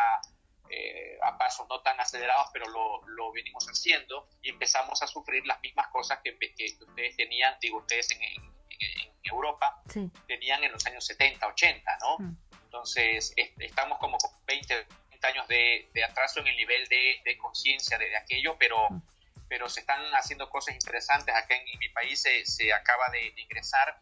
eh, 0.72 1.18
a 1.24 1.36
pasos 1.38 1.68
no 1.68 1.82
tan 1.82 2.00
acelerados, 2.00 2.48
pero 2.54 2.68
lo, 2.68 3.02
lo, 3.08 3.32
venimos 3.32 3.66
haciendo 3.66 4.30
y 4.42 4.50
empezamos 4.50 5.02
a 5.02 5.08
sufrir 5.08 5.44
las 5.48 5.60
mismas 5.62 5.88
cosas 5.88 6.20
que, 6.24 6.32
ustedes 6.32 7.16
tenían, 7.16 7.56
digo 7.60 7.80
ustedes 7.80 8.12
en, 8.12 8.22
en, 8.22 9.10
Europa, 9.24 9.82
tenían 10.28 10.64
en 10.64 10.72
los 10.72 10.86
años 10.86 11.06
70, 11.06 11.46
80, 11.48 11.98
¿no? 12.02 12.18
Mm. 12.20 12.38
Entonces, 12.66 13.34
estamos 13.58 13.98
como 13.98 14.18
20, 14.46 14.88
20 15.10 15.28
años 15.28 15.48
de, 15.48 15.90
de, 15.94 16.04
atraso 16.04 16.40
en 16.40 16.48
el 16.48 16.56
nivel 16.56 16.88
de, 16.88 17.20
de 17.26 17.38
conciencia 17.38 17.98
de, 17.98 18.16
aquello, 18.16 18.56
pero, 18.60 18.90
mm. 18.90 19.02
pero 19.48 19.70
se 19.70 19.80
están 19.80 20.02
haciendo 20.14 20.50
cosas 20.50 20.76
interesantes. 20.76 21.34
Acá 21.36 21.56
en, 21.56 21.80
mi 21.80 21.90
país 21.90 22.22
se, 22.22 22.46
se 22.46 22.72
acaba 22.74 23.10
de, 23.10 23.34
ingresar 23.38 24.00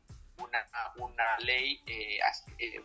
una, 0.47 0.67
una 0.97 1.37
ley 1.39 1.81
eh, 1.85 2.19
eh 2.59 2.81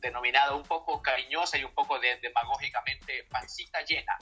denominada 0.00 0.54
un 0.54 0.62
poco 0.62 1.02
cariñosa 1.02 1.58
y 1.58 1.64
un 1.64 1.72
poco 1.74 1.98
demagógicamente 1.98 3.24
pancita 3.24 3.82
llena. 3.82 4.18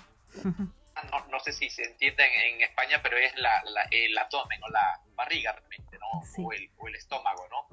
No, 1.29 1.41
sé 1.41 1.53
si 1.53 1.69
se 1.69 1.85
entiende 1.85 2.25
en, 2.49 2.63
España, 2.63 3.01
pero 3.03 3.19
es 3.19 3.35
la, 3.37 3.63
el 3.91 4.17
abdomen 4.17 4.63
o 4.63 4.69
la 4.69 5.01
barriga 5.15 5.53
realmente, 5.53 5.99
¿no? 5.99 6.23
O, 6.39 6.53
el, 6.53 6.71
o, 6.79 6.89
el, 6.89 6.95
estómago, 6.95 7.47
¿no? 7.49 7.67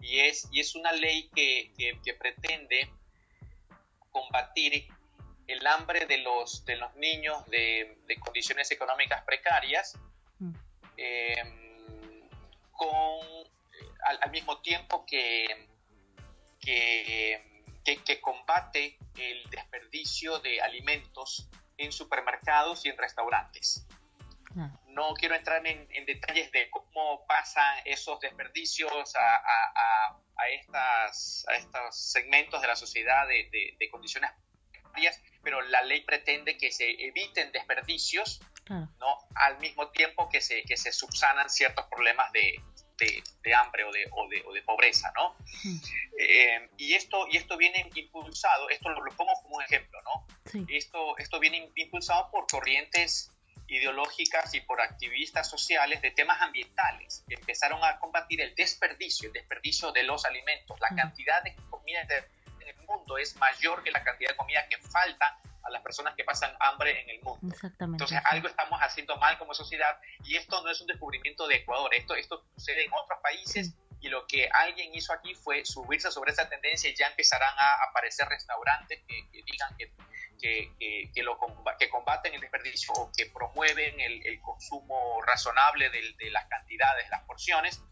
Y 0.00 0.20
es, 0.20 0.48
y 0.52 0.60
es 0.60 0.74
una 0.74 0.92
ley 0.92 1.28
que, 1.34 1.72
que, 1.76 2.14
pretende 2.14 2.88
combatir 4.10 4.88
el 5.48 5.66
hambre 5.66 6.06
de 6.06 6.18
los, 6.18 6.64
de 6.64 6.76
los 6.76 6.94
niños 6.96 7.44
de, 7.46 7.98
de 8.06 8.16
condiciones 8.20 8.70
económicas 8.70 9.22
precarias 9.24 9.98
mm. 10.38 10.54
em, 10.96 12.28
con, 12.70 13.47
al, 14.04 14.18
al, 14.22 14.30
mismo 14.30 14.60
tiempo 14.60 15.04
que, 15.06 15.68
que 16.60 17.48
que, 17.96 18.20
combate 18.20 18.98
el 19.16 19.48
desperdicio 19.50 20.38
de 20.40 20.60
alimentos 20.60 21.48
en 21.76 21.92
supermercados 21.92 22.84
y 22.84 22.90
en 22.90 22.98
restaurantes. 22.98 23.86
No 24.88 25.14
quiero 25.14 25.36
entrar 25.36 25.64
en, 25.66 25.86
detalles 26.04 26.50
de 26.50 26.68
cómo 26.70 27.24
pasan 27.26 27.78
esos 27.84 28.18
desperdicios 28.18 29.14
a, 29.14 29.36
a, 30.36 30.48
estas, 30.50 31.46
a 31.48 31.54
estos 31.54 32.10
segmentos 32.10 32.60
de 32.60 32.66
la 32.66 32.74
sociedad 32.74 33.28
de, 33.28 33.76
de, 33.78 33.90
condiciones 33.90 34.30
precarias, 34.72 35.20
pero 35.44 35.60
la 35.62 35.82
ley 35.82 36.00
pretende 36.00 36.56
que 36.56 36.72
se 36.72 36.90
eviten 36.90 37.52
desperdicios, 37.52 38.40
¿no? 38.68 39.18
al 39.36 39.58
mismo 39.60 39.90
tiempo 39.90 40.28
que 40.28 40.40
se, 40.40 40.62
que 40.64 40.76
se 40.76 40.90
subsanan 40.90 41.48
ciertos 41.48 41.86
problemas 41.86 42.32
de, 42.32 42.60
de, 42.98 43.54
hambre 43.54 43.84
o 43.84 43.92
de, 43.92 44.06
o 44.12 44.28
de, 44.28 44.42
o 44.46 44.52
de, 44.52 44.62
pobreza, 44.62 45.12
¿no? 45.16 45.36
Eh, 46.18 46.68
y, 46.76 46.94
esto, 46.94 47.26
y 47.30 47.36
esto 47.36 47.56
viene 47.56 47.88
impulsado, 47.94 48.68
esto 48.68 48.90
lo, 48.90 49.04
pongo 49.16 49.32
como 49.42 49.56
un 49.56 49.62
ejemplo, 49.62 50.00
¿no? 50.02 50.26
Esto, 50.68 51.16
esto 51.18 51.38
viene 51.38 51.70
impulsado 51.76 52.30
por 52.30 52.46
corrientes 52.46 53.30
ideológicas 53.68 54.54
y 54.54 54.60
por 54.62 54.80
activistas 54.80 55.48
sociales 55.48 56.00
de 56.00 56.10
temas 56.10 56.40
ambientales 56.40 57.24
que 57.28 57.34
empezaron 57.34 57.84
a 57.84 57.98
combatir 57.98 58.40
el 58.40 58.54
desperdicio, 58.54 59.28
el 59.28 59.34
desperdicio 59.34 59.92
de 59.92 60.02
los 60.04 60.24
alimentos. 60.24 60.78
La 60.80 60.96
cantidad 60.96 61.42
de 61.42 61.54
comida 61.70 62.00
en 62.60 62.68
el 62.68 62.76
mundo 62.86 63.18
es 63.18 63.36
mayor 63.36 63.82
que 63.82 63.90
la 63.90 64.02
cantidad 64.02 64.30
de 64.30 64.36
comida 64.36 64.66
que 64.68 64.78
falta 64.78 65.38
a 65.62 65.70
las 65.70 65.82
personas 65.82 66.14
que 66.16 66.24
pasan 66.24 66.50
hambre 66.60 67.02
en 67.02 67.10
el 67.10 67.22
mundo. 67.22 67.54
Entonces, 67.80 68.20
algo 68.24 68.48
estamos 68.48 68.78
haciendo 68.80 69.16
mal 69.16 69.38
como 69.38 69.54
sociedad 69.54 69.98
y 70.24 70.36
esto 70.36 70.62
no 70.62 70.70
es 70.70 70.80
un 70.80 70.86
descubrimiento 70.86 71.46
de 71.46 71.56
Ecuador, 71.56 71.92
esto, 71.94 72.14
esto 72.14 72.44
sucede 72.54 72.84
en 72.84 72.92
otros 72.92 73.18
países 73.22 73.74
y 74.00 74.08
lo 74.08 74.26
que 74.26 74.48
alguien 74.52 74.94
hizo 74.94 75.12
aquí 75.12 75.34
fue 75.34 75.64
subirse 75.64 76.10
sobre 76.10 76.32
esa 76.32 76.48
tendencia 76.48 76.90
y 76.90 76.94
ya 76.94 77.08
empezarán 77.08 77.52
a 77.58 77.88
aparecer 77.88 78.28
restaurantes 78.28 79.00
que, 79.06 79.42
digan 79.44 79.76
que, 79.76 79.92
que, 80.40 81.10
que, 81.12 81.22
lo, 81.22 81.38
que 81.78 81.88
combaten 81.88 82.34
el 82.34 82.40
desperdicio 82.40 82.92
o 82.94 83.10
que 83.16 83.26
promueven 83.26 84.00
el, 84.00 84.24
el 84.26 84.40
consumo 84.40 85.20
razonable 85.22 85.90
de, 85.90 86.14
de, 86.16 86.30
las 86.30 86.46
cantidades, 86.46 87.08
las 87.10 87.22
porciones. 87.24 87.82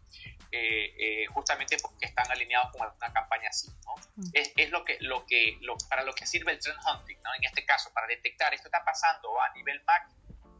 Eh, 0.51 0.93
eh, 0.97 1.25
justamente 1.27 1.77
porque 1.81 2.05
están 2.05 2.31
alineados 2.31 2.71
con 2.71 2.87
una 2.87 3.11
campaña 3.11 3.49
así. 3.49 3.67
¿no? 3.85 3.95
Mm. 4.15 4.29
Es, 4.33 4.53
es, 4.55 4.69
lo 4.69 4.85
que, 4.85 4.97
lo 5.01 5.25
que, 5.25 5.57
lo, 5.61 5.75
para 5.89 6.03
lo 6.03 6.13
que 6.13 6.25
sirve 6.25 6.53
el 6.53 6.59
trend 6.59 6.79
hunting, 6.79 7.17
¿no? 7.21 7.33
en 7.35 7.43
este 7.43 7.65
caso, 7.65 7.91
para 7.93 8.07
detectar 8.07 8.53
esto 8.53 8.67
está 8.67 8.83
pasando 8.83 9.41
a 9.41 9.49
nivel 9.53 9.83
macro, 9.85 10.15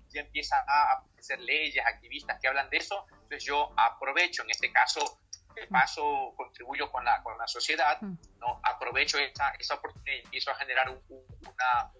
ya 0.10 0.22
empiezan 0.22 0.64
a 0.68 0.94
aparecer 0.94 1.40
leyes, 1.40 1.86
activistas 1.86 2.40
que 2.42 2.48
hablan 2.48 2.70
de 2.70 2.78
eso, 2.78 3.06
entonces 3.12 3.46
yo 3.46 3.74
aprovecho, 3.78 4.44
en 4.44 4.52
este 4.52 4.72
caso, 4.72 5.20
de 5.56 5.66
mm. 5.66 5.70
paso 5.70 6.34
contribuyo 6.36 6.92
con 6.92 7.06
la, 7.06 7.24
con 7.24 7.38
la 7.38 7.48
sociedad, 7.48 7.98
mm. 8.02 8.40
¿no? 8.40 8.60
aprovecho 8.64 9.18
esa, 9.20 9.52
esa 9.52 9.76
oportunidad 9.76 10.18
y 10.18 10.26
empiezo 10.26 10.52
a 10.52 10.56
generar 10.56 10.90
un, 10.90 11.02
una, 11.10 11.92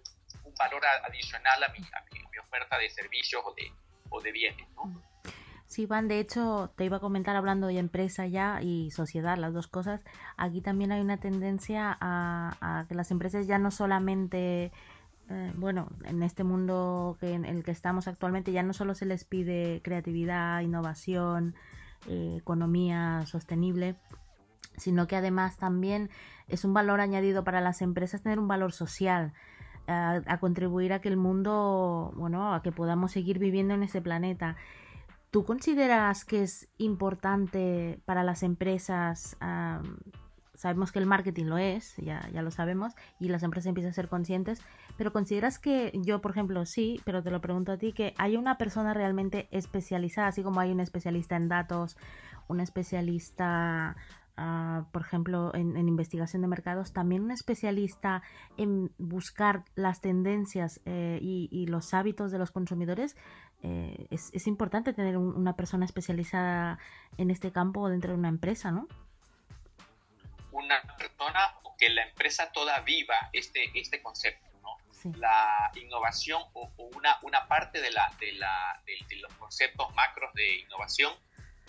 un 0.44 0.54
valor 0.54 0.84
adicional 0.84 1.64
a 1.64 1.68
mi, 1.68 1.78
a 1.78 2.00
mi, 2.12 2.20
a 2.20 2.28
mi 2.28 2.38
oferta 2.38 2.76
de 2.76 2.90
servicios 2.90 3.42
o 3.44 3.54
de, 3.54 3.72
o 4.10 4.20
de 4.20 4.30
bienes. 4.30 4.68
¿no? 4.70 5.07
Sí, 5.68 5.84
Van, 5.84 6.08
de 6.08 6.18
hecho, 6.18 6.72
te 6.76 6.86
iba 6.86 6.96
a 6.96 7.00
comentar 7.00 7.36
hablando 7.36 7.66
de 7.66 7.78
empresa 7.78 8.26
ya 8.26 8.62
y 8.62 8.90
sociedad, 8.90 9.36
las 9.36 9.52
dos 9.52 9.66
cosas. 9.68 10.00
Aquí 10.38 10.62
también 10.62 10.92
hay 10.92 11.02
una 11.02 11.18
tendencia 11.18 11.94
a, 12.00 12.86
que 12.88 12.94
las 12.94 13.10
empresas 13.10 13.46
ya 13.46 13.58
no 13.58 13.70
solamente, 13.70 14.72
eh, 15.28 15.52
bueno, 15.56 15.90
en 16.04 16.22
este 16.22 16.42
mundo 16.42 17.18
que, 17.20 17.34
en 17.34 17.44
el 17.44 17.64
que 17.64 17.70
estamos 17.70 18.08
actualmente, 18.08 18.50
ya 18.50 18.62
no 18.62 18.72
solo 18.72 18.94
se 18.94 19.04
les 19.04 19.24
pide 19.24 19.82
creatividad, 19.84 20.62
innovación, 20.62 21.54
eh, 22.08 22.36
economía 22.38 23.26
sostenible, 23.26 23.96
sino 24.78 25.06
que 25.06 25.16
además 25.16 25.58
también 25.58 26.08
es 26.48 26.64
un 26.64 26.72
valor 26.72 27.02
añadido 27.02 27.44
para 27.44 27.60
las 27.60 27.82
empresas 27.82 28.22
tener 28.22 28.38
un 28.38 28.48
valor 28.48 28.72
social. 28.72 29.34
A, 29.86 30.22
a 30.26 30.38
contribuir 30.38 30.92
a 30.92 31.00
que 31.00 31.08
el 31.08 31.16
mundo, 31.16 32.12
bueno, 32.16 32.54
a 32.54 32.62
que 32.62 32.72
podamos 32.72 33.12
seguir 33.12 33.38
viviendo 33.38 33.72
en 33.74 33.82
ese 33.82 34.02
planeta. 34.02 34.56
¿Tú 35.30 35.44
consideras 35.44 36.24
que 36.24 36.42
es 36.42 36.68
importante 36.78 38.00
para 38.04 38.22
las 38.24 38.42
empresas? 38.42 39.36
sabemos 40.58 40.90
que 40.90 40.98
el 40.98 41.06
marketing 41.06 41.44
lo 41.44 41.56
es, 41.56 41.94
ya, 41.98 42.28
ya 42.32 42.42
lo 42.42 42.50
sabemos, 42.50 42.94
y 43.20 43.28
las 43.28 43.44
empresas 43.44 43.68
empiezan 43.68 43.90
a 43.90 43.94
ser 43.94 44.08
conscientes, 44.08 44.60
pero 44.96 45.12
¿consideras 45.12 45.60
que 45.60 45.92
yo, 45.94 46.20
por 46.20 46.32
ejemplo, 46.32 46.66
sí, 46.66 47.00
pero 47.04 47.22
te 47.22 47.30
lo 47.30 47.40
pregunto 47.40 47.70
a 47.70 47.78
ti, 47.78 47.92
que 47.92 48.12
hay 48.18 48.36
una 48.36 48.58
persona 48.58 48.92
realmente 48.92 49.46
especializada, 49.52 50.26
así 50.26 50.42
como 50.42 50.58
hay 50.58 50.72
un 50.72 50.80
especialista 50.80 51.36
en 51.36 51.48
datos, 51.48 51.96
un 52.48 52.58
especialista 52.58 53.96
Uh, 54.38 54.84
por 54.92 55.02
ejemplo, 55.02 55.52
en, 55.52 55.76
en, 55.76 55.88
investigación 55.88 56.42
de 56.42 56.48
mercados, 56.48 56.92
también 56.92 57.22
un 57.24 57.32
especialista 57.32 58.22
en 58.56 58.92
buscar 58.96 59.64
las 59.74 60.00
tendencias 60.00 60.80
eh, 60.84 61.18
y, 61.20 61.48
y, 61.50 61.66
los 61.66 61.92
hábitos 61.92 62.30
de 62.30 62.38
los 62.38 62.52
consumidores 62.52 63.16
eh, 63.64 64.06
es, 64.10 64.30
es, 64.32 64.46
importante 64.46 64.92
tener 64.92 65.16
una 65.16 65.56
persona 65.56 65.84
especializada 65.84 66.78
en 67.16 67.32
este 67.32 67.50
campo 67.50 67.88
dentro 67.88 68.12
de 68.12 68.18
una 68.18 68.28
empresa, 68.28 68.70
¿no? 68.70 68.86
Una 70.52 70.80
persona 70.96 71.40
que 71.76 71.88
la 71.88 72.04
empresa 72.04 72.52
toda 72.52 72.78
viva 72.80 73.30
este, 73.32 73.70
este 73.74 74.00
concepto, 74.00 74.46
¿no? 74.62 74.76
La 75.16 75.72
innovación 75.74 76.42
o, 76.52 76.70
una, 76.94 77.18
una 77.22 77.48
parte 77.48 77.80
de, 77.80 77.90
la, 77.90 78.12
de, 78.20 78.32
la, 78.34 78.80
de, 78.86 79.16
los 79.16 79.32
conceptos 79.34 79.92
macros 79.94 80.32
de 80.34 80.60
innovación 80.60 81.12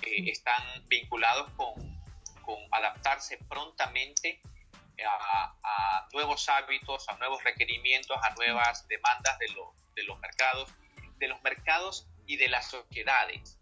eh, 0.03 0.29
están 0.29 0.61
vinculados 0.87 1.49
con, 1.53 1.98
con 2.49 2.57
adaptarse 2.71 3.37
prontamente 3.47 4.41
a, 5.05 5.55
a, 5.63 6.07
nuevos 6.13 6.49
hábitos, 6.49 7.07
a 7.07 7.15
nuevos 7.17 7.43
requerimientos, 7.43 8.17
a 8.23 8.33
nuevas 8.33 8.87
demandas 8.87 9.37
de, 9.37 9.45
de 9.95 10.03
los 10.03 10.19
mercados 10.19 10.73
de 11.19 11.27
los 11.27 11.41
mercados 11.43 12.07
y 12.25 12.37
de 12.37 12.47
las 12.47 12.69
sociedades. 12.69 13.59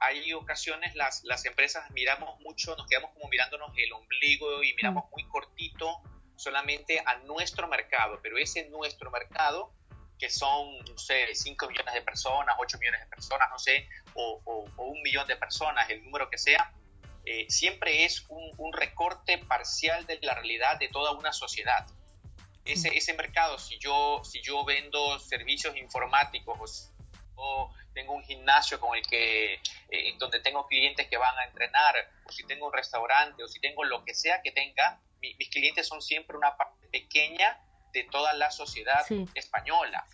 hay 0.00 0.32
ocasiones 0.34 0.94
las, 0.94 1.24
las 1.24 1.44
empresas 1.46 1.90
miramos 1.90 2.38
mucho, 2.40 2.76
nos 2.76 2.86
quedamos 2.86 3.10
como 3.12 3.28
mirándonos 3.28 3.72
el 3.76 3.92
ombligo 3.92 4.62
y 4.62 4.74
miramos 4.74 5.06
mm. 5.06 5.10
muy 5.12 5.28
cortito 5.28 6.02
solamente 6.36 7.02
a 7.04 7.16
nuestro 7.20 7.66
mercado, 7.66 8.20
pero 8.22 8.36
ese 8.36 8.68
nuestro 8.68 9.10
mercado, 9.10 9.72
que 10.18 10.28
son, 10.28 10.78
no 10.84 10.98
sé, 10.98 11.34
5 11.34 11.68
millones 11.68 11.94
de 11.94 12.02
personas, 12.02 12.54
8 12.58 12.78
millones 12.78 13.00
de 13.00 13.06
personas, 13.06 13.48
no 13.50 13.58
sé, 13.58 13.88
o, 14.14 14.66
un 14.76 15.02
millón 15.02 15.26
de 15.26 15.36
personas, 15.36 15.88
el 15.88 16.04
número 16.04 16.28
que 16.28 16.36
sea, 16.36 16.72
eh, 17.26 17.46
siempre 17.48 18.04
es 18.04 18.24
un, 18.28 18.72
recorte 18.72 19.38
parcial 19.38 20.06
de 20.06 20.18
la 20.22 20.34
realidad 20.34 20.78
de 20.78 20.88
toda 20.88 21.12
una 21.12 21.32
sociedad. 21.32 21.86
Ese, 22.64 22.96
ese 22.96 23.14
mercado, 23.14 23.58
si 23.58 23.78
yo, 23.78 24.22
si 24.24 24.40
yo 24.42 24.64
vendo 24.64 25.18
servicios 25.18 25.76
informáticos 25.76 26.90
o 27.34 27.72
tengo 27.94 28.14
un 28.14 28.22
gimnasio 28.22 28.78
con 28.80 28.96
el 28.96 29.02
que, 29.06 29.54
eh, 29.54 30.14
donde 30.18 30.40
tengo 30.40 30.66
clientes 30.66 31.08
que 31.08 31.16
van 31.16 31.36
a 31.38 31.44
entrenar, 31.44 31.94
o 32.24 32.32
si 32.32 32.44
tengo 32.44 32.66
un 32.66 32.72
restaurante, 32.72 33.42
o 33.42 33.48
si 33.48 33.60
tengo 33.60 33.84
lo 33.84 34.04
que 34.04 34.14
sea 34.14 34.40
que 34.42 34.52
tenga, 34.52 35.00
mis 35.20 35.48
clientes 35.48 35.88
son 35.88 36.02
siempre 36.02 36.36
una 36.36 36.56
parte 36.56 36.86
pequeña 36.92 37.58
de 37.92 38.04
toda 38.04 38.34
la 38.34 38.50
sociedad 38.50 39.04
española, 39.34 40.04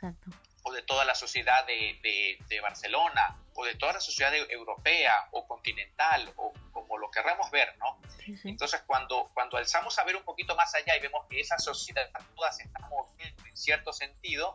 o 0.62 0.72
de 0.72 0.82
toda 0.82 1.04
la 1.04 1.14
sociedad 1.14 1.66
de, 1.66 2.38
de, 2.48 2.60
Barcelona, 2.60 3.36
o 3.54 3.64
de 3.64 3.74
toda 3.74 3.94
la 3.94 4.00
sociedad 4.00 4.32
europea 4.34 5.28
o 5.32 5.46
continental, 5.46 6.32
o 6.36 6.52
como 6.70 6.98
lo 6.98 7.10
querramos 7.10 7.50
ver, 7.50 7.76
¿no? 7.78 8.00
Entonces, 8.44 8.82
cuando, 8.86 9.30
cuando 9.34 9.56
alzamos 9.56 9.98
a 9.98 10.04
ver 10.04 10.16
un 10.16 10.22
poquito 10.22 10.54
más 10.54 10.74
allá 10.74 10.96
y 10.96 11.00
vemos 11.00 11.26
que 11.28 11.40
esa 11.40 11.58
sociedad 11.58 12.08
todas 12.36 12.60
están 12.60 12.88
moviendo 12.88 13.44
en 13.46 13.56
cierto 13.56 13.92
sentido, 13.92 14.54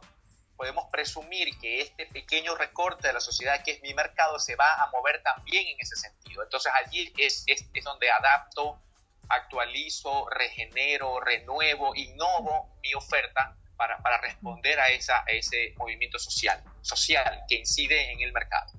podemos 0.56 0.86
presumir 0.92 1.58
que 1.60 1.82
este 1.82 2.08
pequeño 2.08 2.56
recorte 2.56 3.08
de 3.08 3.14
la 3.14 3.20
sociedad 3.20 3.62
que 3.64 3.72
es 3.72 3.82
mi 3.82 3.94
mercado 3.94 4.40
se 4.40 4.56
va 4.56 4.82
a 4.82 4.90
mover 4.92 5.22
también 5.22 5.68
en 5.68 5.76
ese 5.80 5.96
sentido. 5.96 6.44
Entonces 6.44 6.72
allí 6.84 7.14
es, 7.18 7.44
es, 7.48 7.70
es 7.74 7.84
donde 7.84 8.10
adapto, 8.10 8.82
actualizo, 9.30 10.28
regenero, 10.30 11.20
renuevo, 11.20 11.94
innovo 11.96 12.78
mi 12.82 12.94
oferta 12.94 13.56
para, 13.78 13.98
para 14.00 14.20
responder 14.20 14.80
a, 14.80 14.90
esa, 14.90 15.20
a 15.20 15.32
ese 15.32 15.74
movimiento 15.78 16.20
social, 16.20 16.62
social 16.82 17.44
que 17.48 17.60
incide 17.60 18.12
en 18.12 18.22
el 18.22 18.34
mercado. 18.34 18.72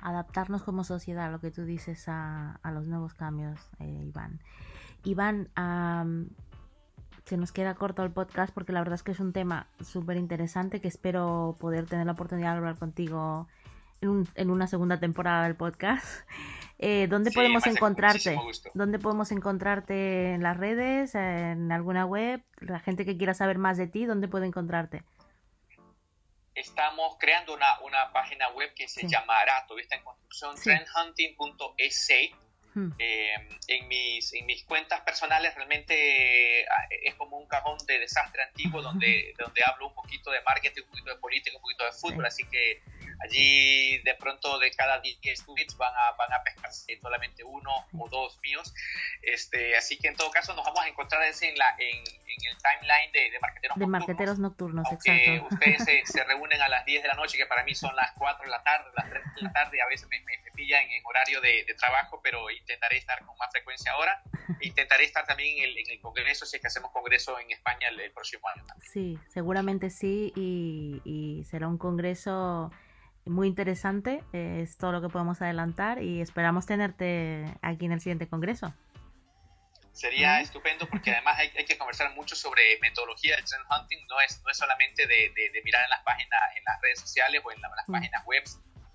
Adaptarnos 0.00 0.62
como 0.62 0.84
sociedad, 0.84 1.30
lo 1.30 1.40
que 1.40 1.50
tú 1.50 1.64
dices, 1.64 2.08
a, 2.08 2.60
a 2.62 2.70
los 2.72 2.86
nuevos 2.86 3.14
cambios, 3.14 3.58
eh, 3.78 3.84
Iván. 3.84 4.40
Iván, 5.04 5.48
se 7.24 7.36
nos 7.36 7.52
queda 7.52 7.74
corto 7.74 8.02
el 8.02 8.10
podcast 8.10 8.52
porque 8.52 8.72
la 8.72 8.80
verdad 8.80 8.96
es 8.96 9.02
que 9.02 9.12
es 9.12 9.20
un 9.20 9.32
tema 9.32 9.68
súper 9.80 10.16
interesante 10.18 10.80
que 10.80 10.88
espero 10.88 11.56
poder 11.58 11.86
tener 11.86 12.06
la 12.06 12.12
oportunidad 12.12 12.52
de 12.52 12.58
hablar 12.58 12.76
contigo 12.76 13.48
en, 14.02 14.28
en 14.34 14.50
una 14.50 14.66
segunda 14.66 15.00
temporada 15.00 15.44
del 15.44 15.56
podcast. 15.56 16.04
Eh, 16.86 17.06
¿Dónde 17.08 17.30
podemos 17.30 17.66
encontrarte? 17.66 18.38
¿Dónde 18.74 18.98
podemos 18.98 19.32
encontrarte 19.32 20.34
en 20.34 20.42
las 20.42 20.54
redes, 20.58 21.14
en 21.14 21.72
alguna 21.72 22.04
web? 22.04 22.42
La 22.60 22.78
gente 22.78 23.06
que 23.06 23.16
quiera 23.16 23.32
saber 23.32 23.56
más 23.56 23.78
de 23.78 23.86
ti, 23.86 24.04
¿dónde 24.04 24.28
puede 24.28 24.44
encontrarte? 24.44 25.02
Estamos 26.54 27.16
creando 27.18 27.54
una, 27.54 27.80
una 27.80 28.12
página 28.12 28.50
web 28.50 28.74
que 28.74 28.86
se 28.86 29.08
llamará, 29.08 29.64
todavía 29.66 29.84
está 29.84 29.96
en 29.96 30.04
construcción, 30.04 30.56
trendhunting.es 30.56 32.10
Hmm. 32.74 32.90
Eh, 32.98 33.34
en, 33.68 33.86
mis, 33.86 34.34
en 34.34 34.46
mis 34.46 34.64
cuentas 34.64 35.00
personales 35.02 35.54
realmente 35.54 36.66
ah, 36.68 36.88
es 36.90 37.14
como 37.14 37.38
un 37.38 37.46
cajón 37.46 37.78
de 37.86 38.00
desastre 38.00 38.42
antiguo 38.42 38.82
donde, 38.82 39.32
donde 39.38 39.62
hablo 39.64 39.86
un 39.86 39.94
poquito 39.94 40.32
de 40.32 40.42
marketing, 40.42 40.82
un 40.82 40.88
poquito 40.88 41.10
de 41.10 41.16
política, 41.18 41.56
un 41.56 41.62
poquito 41.62 41.84
de 41.84 41.92
fútbol, 41.92 42.26
así 42.26 42.42
que 42.50 42.82
allí 43.20 43.98
de 43.98 44.14
pronto 44.14 44.58
de 44.58 44.70
cada 44.72 45.00
10 45.00 45.44
tweets 45.44 45.76
van 45.76 45.92
a, 45.94 46.12
van 46.12 46.32
a 46.32 46.42
pescarse 46.42 46.98
solamente 47.00 47.44
uno 47.44 47.86
o 47.92 48.08
dos 48.08 48.38
míos. 48.42 48.74
Este, 49.22 49.76
así 49.76 49.96
que 49.96 50.08
en 50.08 50.16
todo 50.16 50.30
caso 50.30 50.54
nos 50.54 50.64
vamos 50.64 50.80
a 50.80 50.88
encontrar 50.88 51.22
en, 51.22 51.58
la, 51.58 51.74
en, 51.78 51.98
en 51.98 52.46
el 52.50 52.56
timeline 52.58 53.12
de, 53.12 53.30
de 53.30 53.38
marqueteros 53.40 53.76
de 53.76 53.86
nocturnos. 53.86 53.88
Marqueteros 53.88 54.38
nocturnos, 54.38 54.92
exacto. 54.92 55.54
ustedes 55.54 55.84
se, 55.84 56.02
se, 56.12 56.24
reúnen 56.24 56.60
a 56.60 56.68
las 56.68 56.84
10 56.84 57.02
de 57.02 57.08
la 57.08 57.14
noche, 57.14 57.36
que 57.36 57.46
para 57.46 57.64
mí 57.64 57.74
son 57.74 57.94
las 57.96 58.12
4 58.12 58.44
de 58.44 58.50
la 58.50 58.62
tarde, 58.62 58.90
las 58.96 59.10
3 59.10 59.22
de 59.36 59.42
la 59.42 59.52
tarde, 59.52 59.80
a 59.80 59.86
veces 59.86 60.08
me, 60.08 60.20
me, 60.20 60.38
pillan 60.54 60.82
en 60.82 61.04
horario 61.04 61.40
de, 61.40 61.64
de 61.64 61.74
trabajo, 61.74 62.20
pero 62.22 62.48
intentaré 62.50 62.98
estar 62.98 63.24
con 63.24 63.36
más 63.38 63.50
frecuencia 63.50 63.92
ahora. 63.92 64.22
Intentaré 64.60 65.04
estar 65.04 65.26
también 65.26 65.58
en 65.58 65.64
el, 65.64 65.78
en 65.78 65.90
el 65.90 66.00
Congreso, 66.00 66.46
si 66.46 66.56
es 66.56 66.62
que 66.62 66.68
hacemos 66.68 66.92
Congreso 66.92 67.38
en 67.38 67.50
España 67.50 67.88
el, 67.88 68.12
próximo 68.12 68.46
año. 68.48 68.64
Sí, 68.80 69.18
seguramente 69.28 69.90
sí, 69.90 70.32
y, 70.36 71.00
y, 71.04 71.44
será 71.44 71.66
un 71.66 71.78
Congreso 71.78 72.70
muy 73.26 73.48
interesante, 73.48 74.22
es 74.32 74.76
todo 74.76 74.92
lo 74.92 75.00
que 75.00 75.08
podemos 75.08 75.40
adelantar 75.40 76.02
y 76.02 76.20
esperamos 76.20 76.66
tenerte 76.66 77.44
aquí 77.62 77.86
en 77.86 77.92
el 77.92 78.00
siguiente 78.00 78.28
Congreso. 78.28 78.74
Sería 79.92 80.40
estupendo 80.40 80.88
porque 80.88 81.12
además 81.12 81.38
hay, 81.38 81.52
hay, 81.56 81.64
que 81.64 81.78
conversar 81.78 82.12
mucho 82.14 82.34
sobre 82.34 82.80
metodología 82.82 83.36
del 83.36 83.44
trend 83.44 83.64
hunting, 83.70 84.04
no 84.08 84.20
es, 84.20 84.42
no 84.42 84.50
es 84.50 84.56
solamente 84.56 85.06
de, 85.06 85.32
de, 85.34 85.62
mirar 85.62 85.84
en 85.84 85.90
las 85.90 86.02
páginas, 86.02 86.40
en 86.56 86.64
las 86.64 86.80
redes 86.82 86.98
sociales 86.98 87.40
o 87.44 87.52
en, 87.52 87.60
las 87.60 87.86
páginas 87.86 88.24
web 88.26 88.42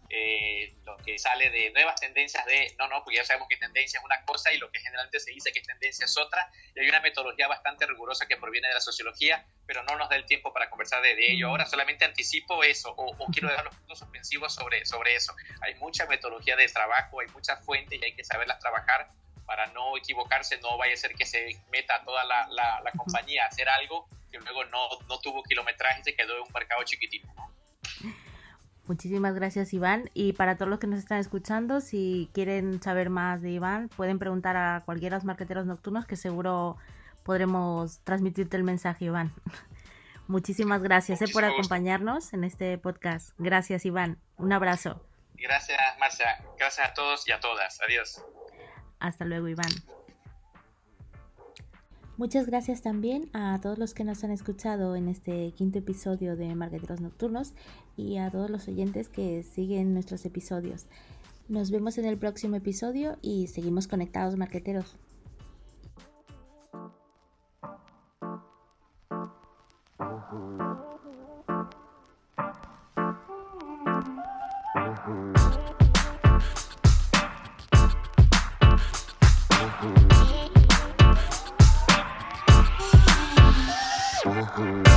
eh, 0.10 0.74
lo 0.86 0.98
que 0.98 1.20
sale 1.20 1.52
de 1.52 1.70
nuevas 1.72 2.00
tendencias 2.00 2.44
de, 2.46 2.74
no, 2.80 2.88
no, 2.88 3.04
porque 3.04 3.18
ya 3.18 3.26
sabemos 3.26 3.48
que 3.48 3.58
tendencia 3.58 4.00
es 4.00 4.04
una 4.04 4.24
cosa 4.26 4.52
y 4.52 4.58
lo 4.58 4.72
que 4.72 4.80
generalmente 4.80 5.20
se 5.20 5.32
dice 5.32 5.52
que 5.52 5.60
es 5.60 5.68
tendencia 5.68 6.06
es 6.06 6.18
otra, 6.18 6.52
y 6.76 6.80
hay 6.80 6.90
una 6.90 7.00
metodología 7.00 7.48
bastante 7.48 7.86
rigurosa 7.86 8.28
que 8.28 8.36
proviene 8.38 8.70
de 8.70 8.74
la 8.74 8.82
sociología, 8.82 9.46
pero 9.68 9.84
no 9.84 9.96
nos 9.98 10.10
da 10.10 10.16
el 10.16 10.26
tiempo 10.26 10.52
para 10.52 10.70
conversar 10.70 11.04
de, 11.04 11.16
ello. 11.32 11.50
Ahora 11.50 11.66
solamente 11.68 12.06
anticipo 12.06 12.64
eso, 12.64 12.94
o, 12.98 13.28
quiero 13.32 13.50
dar 13.50 13.64
los 13.64 13.76
puntos 13.76 14.00
suspensivos 14.00 14.54
sobre, 14.54 14.86
sobre 14.86 15.16
eso. 15.16 15.36
Hay 15.62 15.76
mucha 15.76 16.08
metodología 16.08 16.56
de 16.56 16.68
trabajo, 16.68 17.20
hay 17.20 17.28
muchas 17.28 17.64
fuentes 17.64 18.00
y 18.02 18.04
hay 18.04 18.16
que 18.16 18.24
saberlas 18.24 18.60
trabajar 18.60 19.10
para 19.46 19.68
no 19.68 19.98
equivocarse, 19.98 20.58
no 20.60 20.78
vaya 20.78 20.94
a 20.94 20.98
ser 20.98 21.14
que 21.14 21.26
se 21.26 21.60
meta 21.72 22.04
toda 22.04 22.24
la, 22.24 22.48
la, 22.50 22.92
compañía 22.98 23.46
a 23.46 23.48
hacer 23.48 23.68
algo 23.70 24.08
que 24.32 24.38
luego 24.40 24.64
no, 24.66 24.88
no 25.08 25.20
tuvo 25.20 25.44
kilometraje 25.44 26.02
y 26.02 26.04
se 26.04 26.16
quedó 26.16 26.36
en 26.36 26.44
un 26.44 26.54
mercado 26.54 26.84
chiquitito. 26.84 27.28
Muchísimas 28.90 29.36
gracias 29.36 29.72
Iván. 29.72 30.10
Y 30.16 30.34
para 30.34 30.58
todos 30.58 30.68
los 30.68 30.80
que 30.80 30.88
nos 30.88 30.98
están 30.98 31.20
escuchando, 31.20 31.80
si 31.80 32.28
quieren 32.34 32.82
saber 32.82 33.12
más 33.12 33.40
de 33.40 33.52
Iván, 33.52 33.88
pueden 33.90 34.18
preguntar 34.18 34.58
a 34.58 34.82
cualquiera 34.84 35.16
de 35.16 35.20
los 35.20 35.26
marqueteros 35.26 35.68
nocturnos 35.68 36.08
que 36.08 36.16
seguro 36.16 36.76
podremos 37.22 38.00
transmitirte 38.00 38.58
el 38.58 38.64
mensaje, 38.64 39.06
Iván. 39.06 39.32
Muchísimas 40.28 40.82
gracias 40.82 41.22
eh, 41.22 41.26
por 41.32 41.46
acompañarnos 41.46 42.34
en 42.34 42.44
este 42.44 42.80
podcast. 42.80 43.36
Gracias 43.38 43.86
Iván. 43.86 44.18
Un 44.38 44.54
abrazo. 44.54 45.06
Gracias 45.36 45.80
Marcia. 46.00 46.44
Gracias 46.58 46.90
a 46.90 46.94
todos 46.96 47.28
y 47.28 47.32
a 47.32 47.40
todas. 47.40 47.80
Adiós. 47.82 48.26
Hasta 49.00 49.24
luego 49.24 49.50
Iván. 49.50 49.99
Muchas 52.20 52.48
gracias 52.48 52.82
también 52.82 53.30
a 53.32 53.58
todos 53.62 53.78
los 53.80 53.94
que 53.94 54.04
nos 54.04 54.26
han 54.26 54.32
escuchado 54.32 54.98
en 54.98 55.08
este 55.08 55.54
quinto 55.54 55.80
episodio 55.80 56.36
de 56.36 56.54
Marqueteros 56.54 57.00
Nocturnos 57.00 57.54
y 57.96 58.18
a 58.18 58.30
todos 58.30 58.50
los 58.50 58.68
oyentes 58.68 59.08
que 59.08 59.42
siguen 59.42 59.94
nuestros 59.94 60.26
episodios. 60.26 60.86
Nos 61.48 61.72
vemos 61.72 61.98
en 61.98 62.04
el 62.04 62.18
próximo 62.18 62.58
episodio 62.58 63.18
y 63.22 63.48
seguimos 63.48 63.88
conectados, 63.88 64.36
marqueteros. 64.36 64.98
Mm-hmm. 84.60 84.89